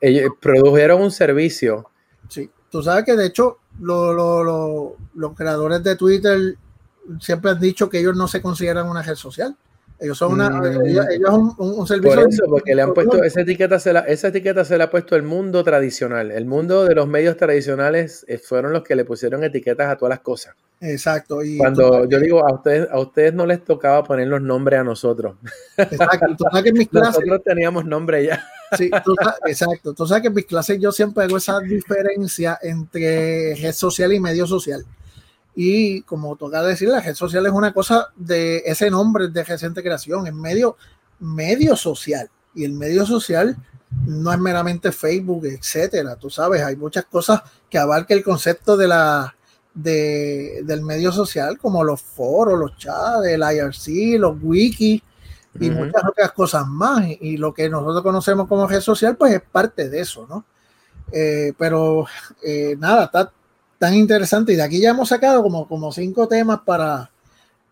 [0.00, 1.90] ellos produjeron un servicio.
[2.28, 6.56] Sí, tú sabes que de hecho los creadores de Twitter
[7.20, 9.56] siempre han dicho que ellos no se consideran una red social.
[10.00, 10.86] Ellos son una, mm.
[10.86, 12.20] ellos, un, un, servicio.
[12.22, 14.90] Por eso, porque le han puesto esa etiqueta, se la, esa etiqueta se la ha
[14.90, 16.30] puesto el mundo tradicional.
[16.30, 20.10] El mundo de los medios tradicionales eh, fueron los que le pusieron etiquetas a todas
[20.10, 20.54] las cosas.
[20.80, 21.42] Exacto.
[21.44, 24.84] Y Cuando yo digo a ustedes, a ustedes no les tocaba poner los nombres a
[24.84, 25.36] nosotros.
[25.76, 26.26] Exacto.
[26.38, 28.42] Tú sabes que en mis clases, nosotros teníamos nombre ya.
[28.78, 28.90] Sí,
[29.46, 29.92] exacto.
[29.92, 34.20] Tú sabes que en mis clases yo siempre hago esa diferencia entre red social y
[34.20, 34.82] medio social.
[35.62, 39.82] Y como toca decir, la red social es una cosa de ese nombre de reciente
[39.82, 40.78] creación, es medio,
[41.18, 42.30] medio social.
[42.54, 43.58] Y el medio social
[44.06, 46.16] no es meramente Facebook, etcétera.
[46.16, 49.36] Tú sabes, hay muchas cosas que abarca el concepto de la,
[49.74, 55.02] de, del medio social, como los foros, los chats, el IRC, los wikis
[55.60, 57.04] y muchas otras cosas más.
[57.20, 60.42] Y, lo que nosotros conocemos como red social, pues es parte de eso, ¿no?
[61.12, 62.06] Eh, pero
[62.42, 63.30] eh, nada, está
[63.80, 64.52] tan interesante.
[64.52, 67.10] Y de aquí ya hemos sacado como, como cinco temas para,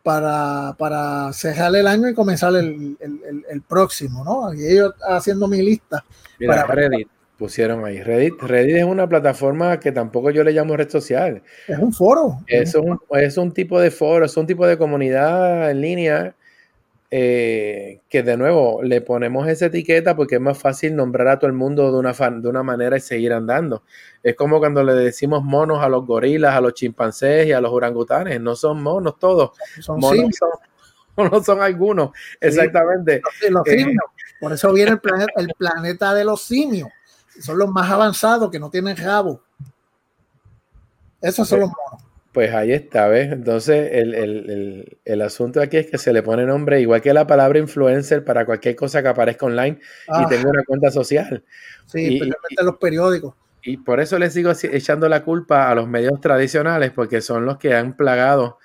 [0.02, 4.54] para, para cerrar el año y comenzar el, el, próximo, ¿no?
[4.54, 6.02] Y ellos haciendo mi lista.
[6.44, 8.02] para, Reddit pusieron ahí.
[8.02, 11.42] Reddit, Reddit es una plataforma que tampoco yo le llamo red social.
[11.68, 12.40] Es un foro.
[12.46, 16.34] Es un, es un tipo de foro, es un tipo de comunidad en línea
[17.10, 21.46] eh, que de nuevo le ponemos esa etiqueta porque es más fácil nombrar a todo
[21.46, 23.82] el mundo de una, de una manera y seguir andando.
[24.22, 27.72] Es como cuando le decimos monos a los gorilas, a los chimpancés y a los
[27.72, 28.40] orangutanes.
[28.40, 29.52] No son monos todos.
[29.80, 30.50] Son monos son,
[31.32, 32.10] no son algunos.
[32.40, 33.22] Exactamente.
[33.48, 34.04] Los, eh, simios.
[34.38, 36.90] Por eso viene el planeta, el planeta de los simios.
[37.40, 39.42] Son los más avanzados que no tienen rabo.
[41.22, 42.07] Esos son los monos.
[42.38, 43.32] Pues ahí está, ¿ves?
[43.32, 48.24] Entonces, el, asunto aquí es que se le pone nombre, igual que la palabra influencer,
[48.24, 50.26] para cualquier cosa que aparezca online y ah.
[50.28, 51.42] tenga una cuenta social.
[51.86, 53.34] Sí, especialmente los periódicos.
[53.64, 57.58] Y por eso les sigo echando la culpa a los medios tradicionales, porque son los
[57.58, 58.58] que han plagado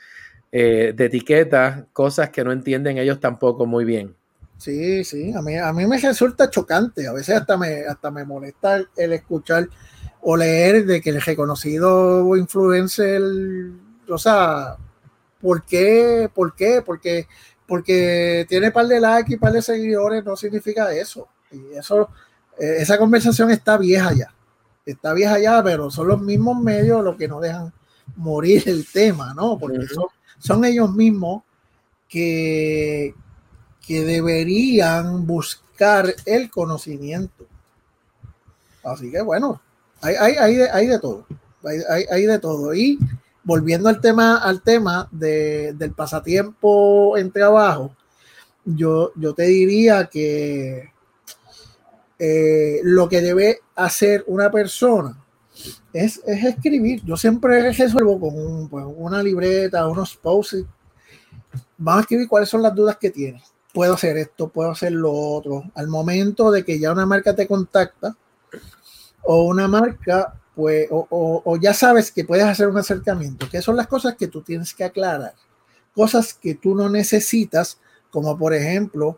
[0.51, 4.15] eh, de etiquetas cosas que no entienden ellos tampoco muy bien.
[4.59, 8.23] Sí, sí, a mí, a mí me resulta chocante, a veces hasta me, hasta me
[8.23, 9.67] molesta el escuchar
[10.25, 13.21] o leer de que el reconocido influencer,
[14.07, 14.77] o sea,
[15.41, 16.29] ¿por qué?
[16.33, 16.81] ¿Por qué?
[16.81, 17.27] Porque,
[17.67, 21.27] porque tiene par de likes y par de seguidores no significa eso.
[21.51, 22.09] Y eso,
[22.57, 24.33] eh, esa conversación está vieja ya.
[24.85, 27.73] Está vieja ya, pero son los mismos medios los que no dejan
[28.15, 29.57] morir el tema, ¿no?
[29.59, 30.05] Porque son,
[30.39, 31.43] son ellos mismos
[32.07, 33.13] que,
[33.85, 37.45] que deberían buscar el conocimiento.
[38.85, 39.61] Así que bueno,
[40.03, 41.25] hay, de, todo.
[42.11, 42.73] Hay, de todo.
[42.73, 42.99] Y
[43.43, 47.95] volviendo al tema, al tema del pasatiempo en trabajo,
[48.65, 50.91] yo, yo te diría que
[52.19, 55.17] eh, lo que debe hacer una persona
[55.93, 57.03] es, escribir.
[57.05, 60.65] Yo siempre resuelvo con pues, una libreta, unos posts.
[61.77, 63.43] Vamos a escribir cuáles son las dudas que tienes.
[63.73, 65.63] Puedo hacer esto, puedo hacer lo otro.
[65.75, 68.15] Al momento de que ya una marca te contacta,
[69.23, 73.87] o una marca, pues, o, ya sabes que puedes hacer un acercamiento, que son las
[73.87, 75.33] cosas que tú tienes que aclarar,
[75.95, 77.79] cosas que tú no necesitas,
[78.11, 79.17] como por ejemplo,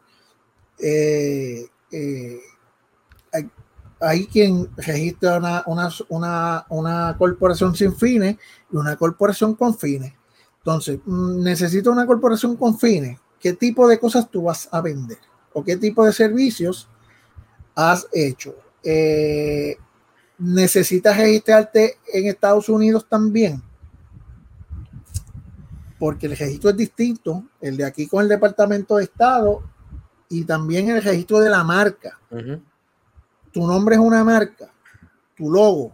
[0.80, 2.39] eh, eh,
[3.99, 5.64] hay, quien registra una,
[6.10, 8.38] una, una, corporación sin fines
[8.72, 10.14] y una corporación con fines.
[10.60, 13.20] Entonces, mm, necesito una corporación con fines.
[13.39, 15.18] ¿Qué tipo de cosas tú vas a vender?
[15.53, 16.88] ¿O qué tipo de servicios
[17.76, 18.56] has hecho?
[18.84, 19.78] Eh,
[20.38, 23.62] necesitas registrarte en Estados Unidos también.
[25.98, 29.64] Porque el registro es distinto, el de aquí con el Departamento de Estado
[30.30, 32.20] y también el registro de la marca.
[33.52, 34.72] Tu nombre es una marca,
[35.36, 35.94] tu logo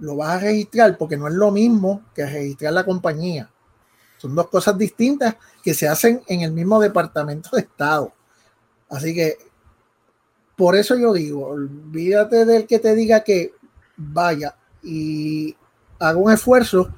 [0.00, 3.50] lo vas a registrar porque no es lo mismo que registrar la compañía.
[4.18, 8.12] Son dos cosas distintas que se hacen en el mismo Departamento de Estado.
[8.88, 9.36] Así que
[10.56, 13.52] por eso yo digo, olvídate del que te diga que
[13.96, 15.56] vaya y
[15.98, 16.94] haga un esfuerzo,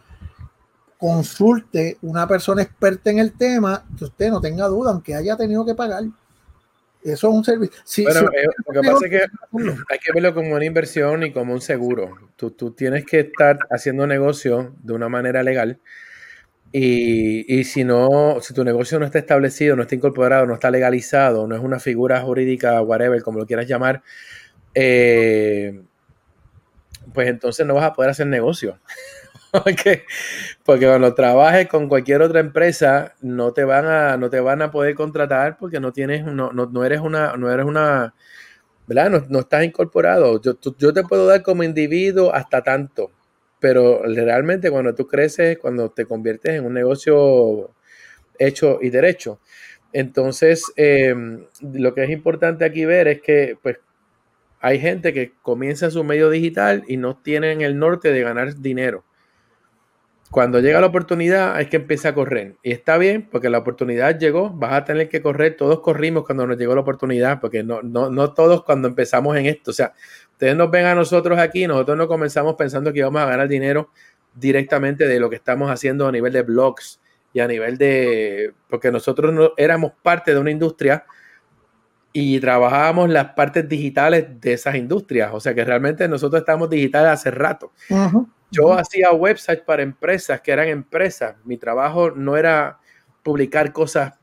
[0.99, 5.65] consulte una persona experta en el tema, que usted no tenga duda, aunque haya tenido
[5.65, 6.05] que pagar.
[7.03, 7.81] Eso es un servicio.
[8.03, 9.21] bueno, eh, lo que pasa es que
[9.89, 12.17] hay que verlo como una inversión y como un seguro.
[12.35, 15.79] Tú, tú tienes que estar haciendo negocio de una manera legal.
[16.73, 20.71] Y, y, si no, si tu negocio no está establecido, no está incorporado, no está
[20.71, 24.03] legalizado, no es una figura jurídica, whatever, como lo quieras llamar,
[24.75, 25.81] eh,
[27.15, 28.79] pues entonces no vas a poder hacer negocio.
[29.65, 30.05] porque,
[30.65, 34.71] porque cuando trabajes con cualquier otra empresa, no te van a, no te van a
[34.71, 38.15] poder contratar porque no tienes, no, no, eres una, no eres una,
[38.87, 39.27] ¿verdad?
[39.29, 40.41] No, estás incorporado.
[40.41, 43.11] Yo, yo te puedo dar como individuo hasta tanto,
[43.67, 47.75] pero realmente cuando tú creces, cuando te conviertes en un negocio
[48.39, 49.41] hecho y derecho,
[49.93, 53.79] Entonces, em, lo que es importante aquí ver es que pues,
[54.61, 59.05] hay gente que comienza su medio digital y no tienen el norte de ganar dinero.
[60.31, 62.57] Cuando llega la oportunidad hay que empezar a correr.
[62.63, 65.57] Y está bien, porque la oportunidad llegó, vas a tener que correr.
[65.57, 69.47] Todos corrimos cuando nos llegó la oportunidad, porque no, no, no todos cuando empezamos en
[69.47, 69.71] esto.
[69.71, 69.93] O sea,
[70.33, 73.91] ustedes nos ven a nosotros aquí, nosotros no comenzamos pensando que íbamos a ganar dinero
[74.35, 77.01] directamente de lo que estamos haciendo a nivel de blogs
[77.33, 81.05] y a nivel de, porque nosotros no, éramos parte de una industria
[82.13, 85.31] y trabajábamos las partes digitales de esas industrias.
[85.35, 87.73] O sea que realmente nosotros estamos digitales hace rato.
[88.51, 91.37] Yo hacía websites para empresas que eran empresas.
[91.45, 92.79] Mi trabajo no era
[93.23, 94.15] publicar cosas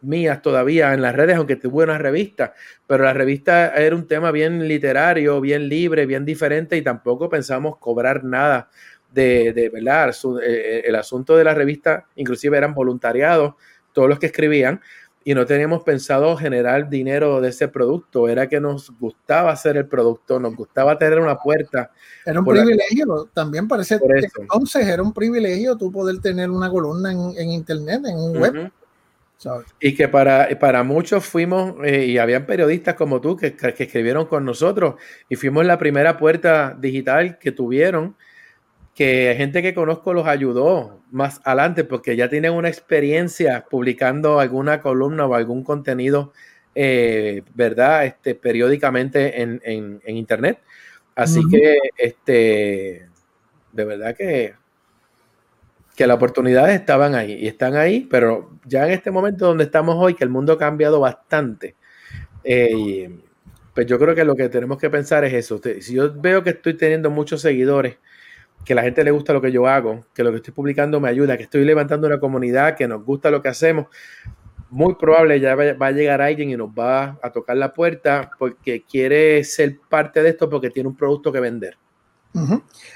[0.00, 2.54] mías todavía en las redes, aunque tuve una revista,
[2.86, 7.78] pero la revista era un tema bien literario, bien libre, bien diferente y tampoco pensamos
[7.78, 8.70] cobrar nada
[9.12, 10.10] de, de ¿verdad?
[10.10, 13.54] Eh, eh, el asunto de la revista, inclusive eran voluntariados,
[13.92, 14.80] todos los que escribían,
[15.28, 19.86] y no teníamos pensado generar dinero de ese producto, era que nos gustaba hacer el
[19.86, 21.90] producto, nos gustaba tener una puerta.
[22.24, 27.12] Era un privilegio, también parece que entonces era un privilegio tú poder tener una columna
[27.12, 28.72] en, internet, en un web.
[29.80, 34.24] Y que para, para muchos fuimos, eh, y habían periodistas como tú que, que escribieron
[34.24, 34.94] con nosotros,
[35.28, 38.16] y fuimos la primera puerta digital que tuvieron
[38.98, 44.80] que gente que conozco los ayudó más adelante porque ya tienen una experiencia publicando alguna
[44.80, 46.32] columna o algún contenido,
[46.74, 48.06] eh, ¿verdad?
[48.06, 50.58] Este, periódicamente en, Internet.
[51.14, 53.08] Así que, este,
[53.70, 54.56] de verdad que,
[55.94, 59.94] que las oportunidades estaban ahí y están ahí, pero ya en este momento donde estamos
[59.96, 61.76] hoy, que el mundo ha cambiado bastante,
[62.42, 63.16] eh,
[63.76, 65.60] pues yo creo que lo que tenemos que pensar es eso.
[65.80, 67.98] Si yo veo que estoy teniendo muchos seguidores,
[68.64, 71.08] que la gente le gusta lo que yo hago, que lo que estoy publicando me
[71.08, 73.86] ayuda, que estoy levantando una comunidad, que nos gusta lo que hacemos,
[74.70, 78.84] muy probable ya va a llegar alguien y nos va a tocar la puerta porque
[78.84, 81.78] quiere ser parte de esto porque tiene un producto que vender.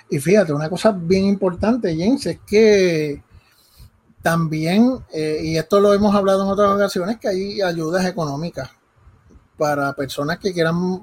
[0.08, 3.22] Y fíjate, una cosa bien importante, James, es que
[4.20, 8.70] también, eh, y esto lo hemos hablado en otras ocasiones, que hay ayudas económicas
[9.56, 11.02] para personas que quieran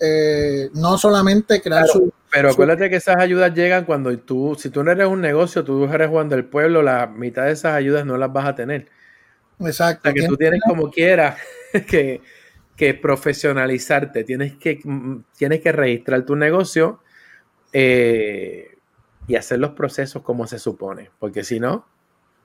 [0.00, 4.84] eh, no solamente crear su pero acuérdate que esas ayudas llegan cuando tú, si tú
[4.84, 8.16] no eres un negocio, tú eres Juan del pueblo, la mitad de esas ayudas no
[8.16, 8.88] las vas a tener.
[9.58, 10.08] Exacto.
[10.08, 11.38] O sea, que tú tienes como quieras
[11.86, 12.20] que,
[13.02, 14.80] profesionalizarte, tienes que,
[15.36, 17.00] tienes que registrar tu negocio
[17.72, 18.78] eh,
[19.26, 21.84] y hacer los procesos como se supone, porque si no,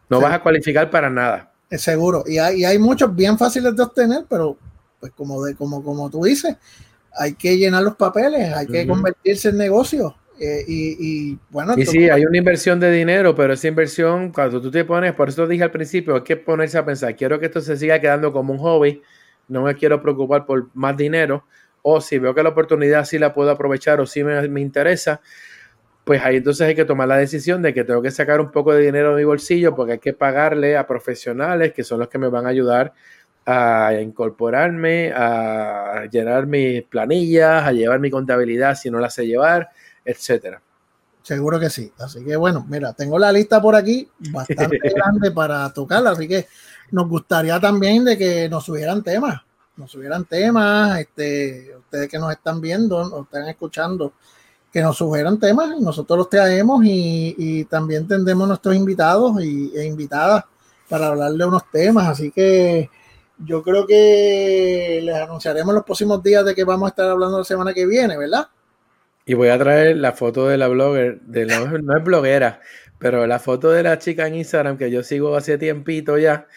[0.10, 1.54] no vas a cualificar para nada.
[1.70, 2.24] Es seguro.
[2.28, 4.58] Y hay, y hay muchos bien fáciles de obtener, pero
[5.00, 6.58] pues como, de, como, como tú dices,
[7.18, 10.16] hay que llenar los papeles, hay que convertirse en negocio.
[10.40, 11.76] Eh, y, bueno.
[11.78, 15.30] Y sí, hay una inversión de dinero, pero esa inversión, cuando tú te pones, por
[15.30, 18.34] eso dije al principio, hay que ponerse a pensar, quiero que esto se siga quedando
[18.34, 19.02] como un hobby,
[19.48, 21.46] no me quiero preocupar por más dinero,
[21.82, 25.22] o si veo que la oportunidad sí la puedo aprovechar o sí me, me interesa,
[26.04, 28.74] pues ahí entonces hay que tomar la decisión de que tengo que sacar un poco
[28.74, 32.20] de dinero de mi bolsillo porque hay que pagarle a profesionales que son los que
[32.20, 32.94] me van a ayudar
[33.46, 39.70] a incorporarme, a llenar mis planillas, a llevar mi contabilidad si no la sé llevar,
[40.04, 40.62] etcétera.
[41.22, 41.92] Seguro que sí.
[42.00, 46.48] Así que bueno, mira, tengo la lista por aquí bastante grande para tocarla, así que
[46.92, 49.42] nos gustaría también de que nos subieran temas,
[49.76, 54.14] nos subieran temas, este, ustedes que nos están viendo, nos están escuchando,
[54.72, 60.44] que nos sugieran temas, nosotros los traemos y, también tendremos nuestros invitados y, e invitadas
[60.88, 62.90] para hablar de unos temas, así que
[63.38, 67.44] yo creo que les anunciaremos los próximos días de que vamos a estar hablando la
[67.44, 68.48] semana que viene, ¿verdad?
[69.26, 72.62] Y voy a traer la foto de la blogger, de no, es bloguera,
[73.00, 76.48] pero la foto de la chica en Instagram que yo sigo hace tiempito ya,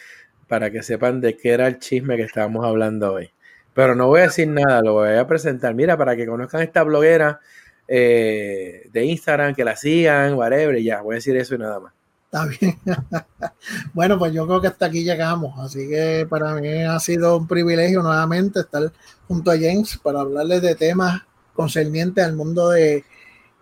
[0.47, 3.31] para que sepan de qué era el chisme que estábamos hablando hoy.
[3.73, 5.73] Pero no voy a decir nada, lo voy a presentar.
[5.73, 7.39] Mira, para que conozcan esta bloguera
[7.87, 11.93] eh, de Instagram, que la sigan, whatever, ya, voy a decir eso y nada más.
[12.31, 12.77] Está bien.
[13.93, 15.57] bueno, pues yo creo que hasta aquí llegamos.
[15.59, 18.91] Así que para mí ha sido un privilegio nuevamente estar
[19.27, 21.23] junto a James para hablarles de temas
[21.55, 23.03] concernientes al mundo de,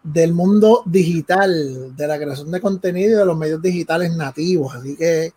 [0.03, 4.75] del mundo digital, de la creación de contenido y de los medios digitales nativos.
[4.75, 5.33] Así que,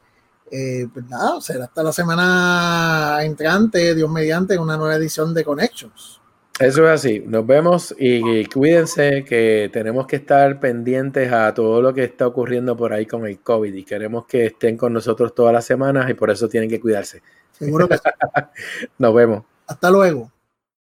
[0.50, 6.19] eh, pues nada, será hasta la semana entrante, Dios mediante, una nueva edición de Connections.
[6.60, 7.20] Eso es así.
[7.26, 12.76] Nos vemos y cuídense que tenemos que estar pendientes a todo lo que está ocurriendo
[12.76, 16.14] por ahí con el COVID y queremos que estén con nosotros todas las semanas y
[16.14, 17.22] por eso tienen que cuidarse.
[17.52, 18.02] Seguro que sí.
[18.98, 19.44] Nos vemos.
[19.66, 20.30] Hasta luego.